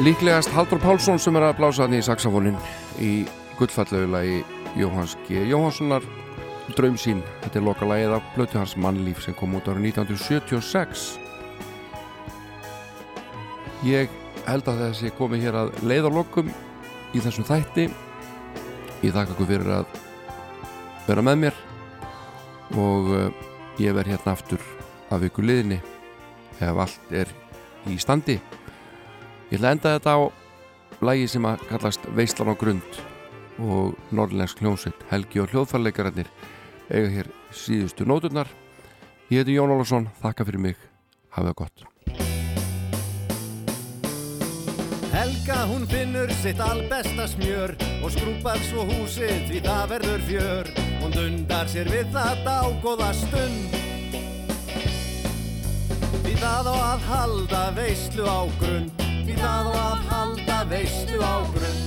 Líklegast 0.03 0.51
Haldur 0.51 0.81
Pálsson 0.83 1.15
sem 1.21 1.37
er 1.39 1.45
að 1.47 1.61
blása 1.61 1.85
hann 1.85 1.93
í 1.95 2.01
saxafónin 2.03 2.57
í 2.99 3.23
gullfallauðlagi 3.55 4.41
Jóhanns 4.75 5.13
G. 5.23 5.45
Jóhanssonar 5.47 6.03
Draumsýn, 6.75 7.21
þetta 7.39 7.61
er 7.61 7.63
lokalagið 7.63 8.15
af 8.17 8.25
blötu 8.33 8.59
hans 8.59 8.73
mannlíf 8.75 9.21
sem 9.23 9.35
kom 9.39 9.55
út 9.55 9.69
árið 9.71 9.93
1976 9.93 11.05
Ég 13.87 14.11
held 14.43 14.67
að 14.73 14.81
þessi 14.81 15.11
komið 15.15 15.45
hér 15.45 15.59
að 15.61 15.71
leiðarlokum 15.87 16.49
í 17.15 17.21
þessum 17.23 17.47
þætti. 17.47 17.85
Ég 19.03 19.15
þakka 19.15 19.37
ykkur 19.37 19.49
fyrir 19.53 19.71
að 19.77 19.85
vera 21.07 21.23
með 21.29 21.45
mér 21.45 21.61
og 22.75 23.07
uh, 23.07 23.29
ég 23.79 23.95
verð 23.95 24.17
hérna 24.17 24.35
aftur 24.35 24.67
af 25.15 25.23
ykkur 25.29 25.47
liðinni 25.47 25.79
ef 26.59 26.83
allt 26.87 27.15
er 27.23 27.31
í 27.87 27.95
standi 28.03 28.37
Ég 29.53 29.59
ætla 29.59 29.69
að 29.69 29.75
enda 29.75 29.89
þetta 29.93 30.13
á 30.17 30.19
lægi 31.05 31.25
sem 31.29 31.45
að 31.45 31.63
kallast 31.69 32.05
Veislan 32.17 32.49
á 32.49 32.57
grund 32.57 32.95
og 33.61 33.91
norrlensk 34.09 34.63
hljómsveit 34.63 35.03
Helgi 35.11 35.43
og 35.43 35.51
hljóðfarleikararnir 35.51 36.31
eiga 36.89 37.11
hér 37.13 37.29
síðustu 37.53 38.07
nóturnar 38.09 38.49
Ég 39.29 39.43
heiti 39.43 39.53
Jón 39.53 39.69
Ólafsson, 39.75 40.07
þakka 40.23 40.47
fyrir 40.47 40.63
mig 40.63 40.79
hafið 41.37 41.51
það 41.51 41.57
gott 41.61 41.85
Helga 45.13 45.59
hún 45.69 45.85
finnur 45.93 46.33
sitt 46.41 46.65
albesta 46.71 47.29
smjör 47.35 47.75
og 48.01 48.09
skrúpar 48.17 48.57
svo 48.71 48.87
húsið 48.89 49.37
því 49.51 49.63
það 49.69 49.85
verður 49.93 50.27
fjör. 50.31 50.73
Hún 51.03 51.13
dundar 51.13 51.69
sér 51.69 51.93
við 51.93 52.09
það 52.17 52.41
dágóða 52.49 53.13
stund. 53.21 53.77
Því 56.25 56.35
það 56.41 56.73
á 56.73 56.75
að 56.89 57.09
halda 57.13 57.65
veislu 57.77 58.25
á 58.25 58.41
grunn. 59.23 59.27
Því 59.27 59.35
það 59.39 59.67
á 59.67 59.75
að 59.79 59.99
halda 60.09 60.57
veislu 60.69 61.19
á 61.23 61.35
grunn. 61.53 61.81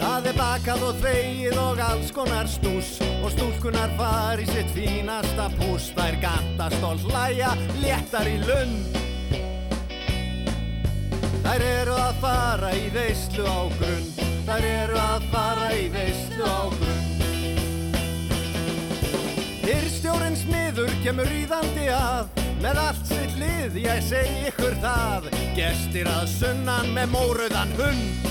Það 0.00 0.26
er 0.30 0.36
bakað 0.36 0.84
og 0.84 0.94
þvegið 1.00 1.58
og 1.60 1.80
alls 1.80 2.10
konar 2.12 2.48
stús 2.48 3.00
og 3.20 3.30
stúlkunar 3.34 3.90
far 3.98 4.40
í 4.40 4.46
sitt 4.46 4.70
fínasta 4.74 5.50
pús. 5.58 5.90
Þær 5.96 6.20
ganta 6.22 6.70
stolt 6.76 7.04
læja, 7.10 7.54
léttar 7.80 8.28
í 8.28 8.38
lund. 8.44 8.98
Þær 11.44 11.62
eru 11.66 11.94
að 11.98 12.20
fara 12.20 12.74
í 12.76 12.90
veislu 12.94 13.44
á 13.44 13.60
grunn. 13.78 14.10
Þær 14.46 14.64
eru 14.64 14.98
að 15.00 15.30
fara 15.32 15.72
í 15.74 15.88
veislu 15.92 16.44
á 16.46 16.62
grunn. 16.78 17.06
Hyrstjórinn 19.64 20.36
smiður 20.38 20.92
kemur 21.04 21.28
ríðandi 21.30 21.90
að 21.94 22.49
með 22.60 22.82
allt 22.86 23.06
sitt 23.08 23.38
lið, 23.40 23.80
ég 23.84 24.02
segi 24.08 24.48
ykkur 24.52 24.76
það. 24.82 25.30
Gestir 25.56 26.10
að 26.10 26.26
sunnan 26.38 26.92
með 26.96 27.16
móruðan 27.16 27.78
hund. 27.80 28.30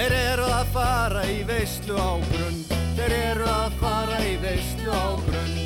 Þeir 0.00 0.12
eru 0.16 0.44
að 0.48 0.68
fara 0.72 1.22
í 1.28 1.40
veislu 1.44 1.96
á 1.98 2.16
grunn 2.30 2.60
Þeir 2.96 3.12
eru 3.16 3.48
að 3.50 3.74
fara 3.82 4.20
í 4.24 4.36
veislu 4.40 4.94
á 4.94 5.08
grunn 5.26 5.56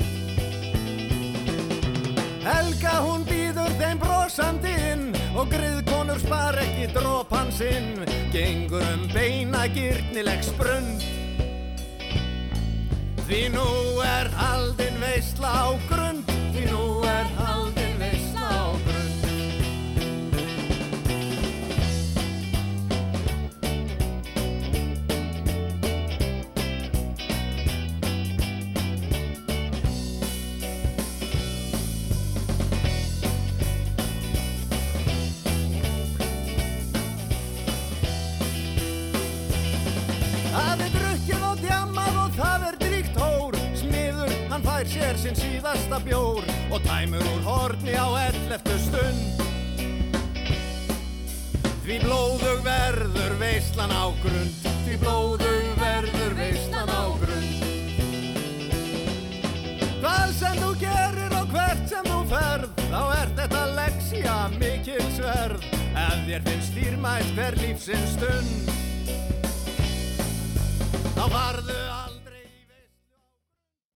Helga 2.44 2.94
hún 3.04 3.22
býður 3.28 3.76
þeim 3.78 4.00
brosandi 4.02 4.72
inn 4.90 5.04
og 5.38 5.52
griðkonur 5.52 6.18
spar 6.24 6.58
ekki 6.64 6.88
dropan 6.96 7.52
sinn 7.54 8.02
gengur 8.34 8.82
um 8.96 9.04
beina 9.12 9.68
gyrnileg 9.76 10.42
sprund 10.48 11.04
Því 13.24 13.46
nú 13.54 13.68
er 14.04 14.28
haldin 14.36 14.98
veisla 15.00 15.48
á 15.48 15.68
grunn 15.88 16.20
Því 16.52 16.64
nú 16.68 16.82
er 17.08 17.30
haldin 17.38 17.93
Fær 44.84 44.92
sér 44.92 45.16
sinn 45.16 45.36
síðasta 45.38 45.96
bjór 46.04 46.44
Og 46.68 46.82
tæmur 46.84 47.22
úr 47.24 47.44
horni 47.46 47.94
á 47.96 48.04
elleftu 48.20 48.74
stund. 48.82 49.40
Því 51.86 51.96
blóðug 52.02 52.60
verður 52.66 53.32
veislan 53.40 53.94
á 53.96 54.12
grund. 54.20 54.68
Því 54.84 54.98
blóðug 55.00 55.70
verður 55.80 56.36
veislan 56.36 56.92
á 56.92 57.04
grund. 57.22 57.64
Hvað 60.04 60.36
sem 60.36 60.60
þú 60.60 60.70
gerir 60.84 61.36
og 61.40 61.56
hvert 61.56 61.84
sem 61.88 62.04
þú 62.10 62.20
ferð 62.34 62.84
Þá 62.84 63.02
er 63.22 63.36
þetta 63.40 63.66
leksja 63.80 64.38
mikil 64.58 65.04
sverð. 65.16 65.68
Ef 65.94 66.18
þér 66.28 66.48
finnst 66.50 66.76
dýrmætt 66.76 67.32
hver 67.38 67.56
lífsins 67.62 68.18
stund 68.18 68.74
Þá 71.14 71.24
farðu 71.24 71.80
að 71.88 72.13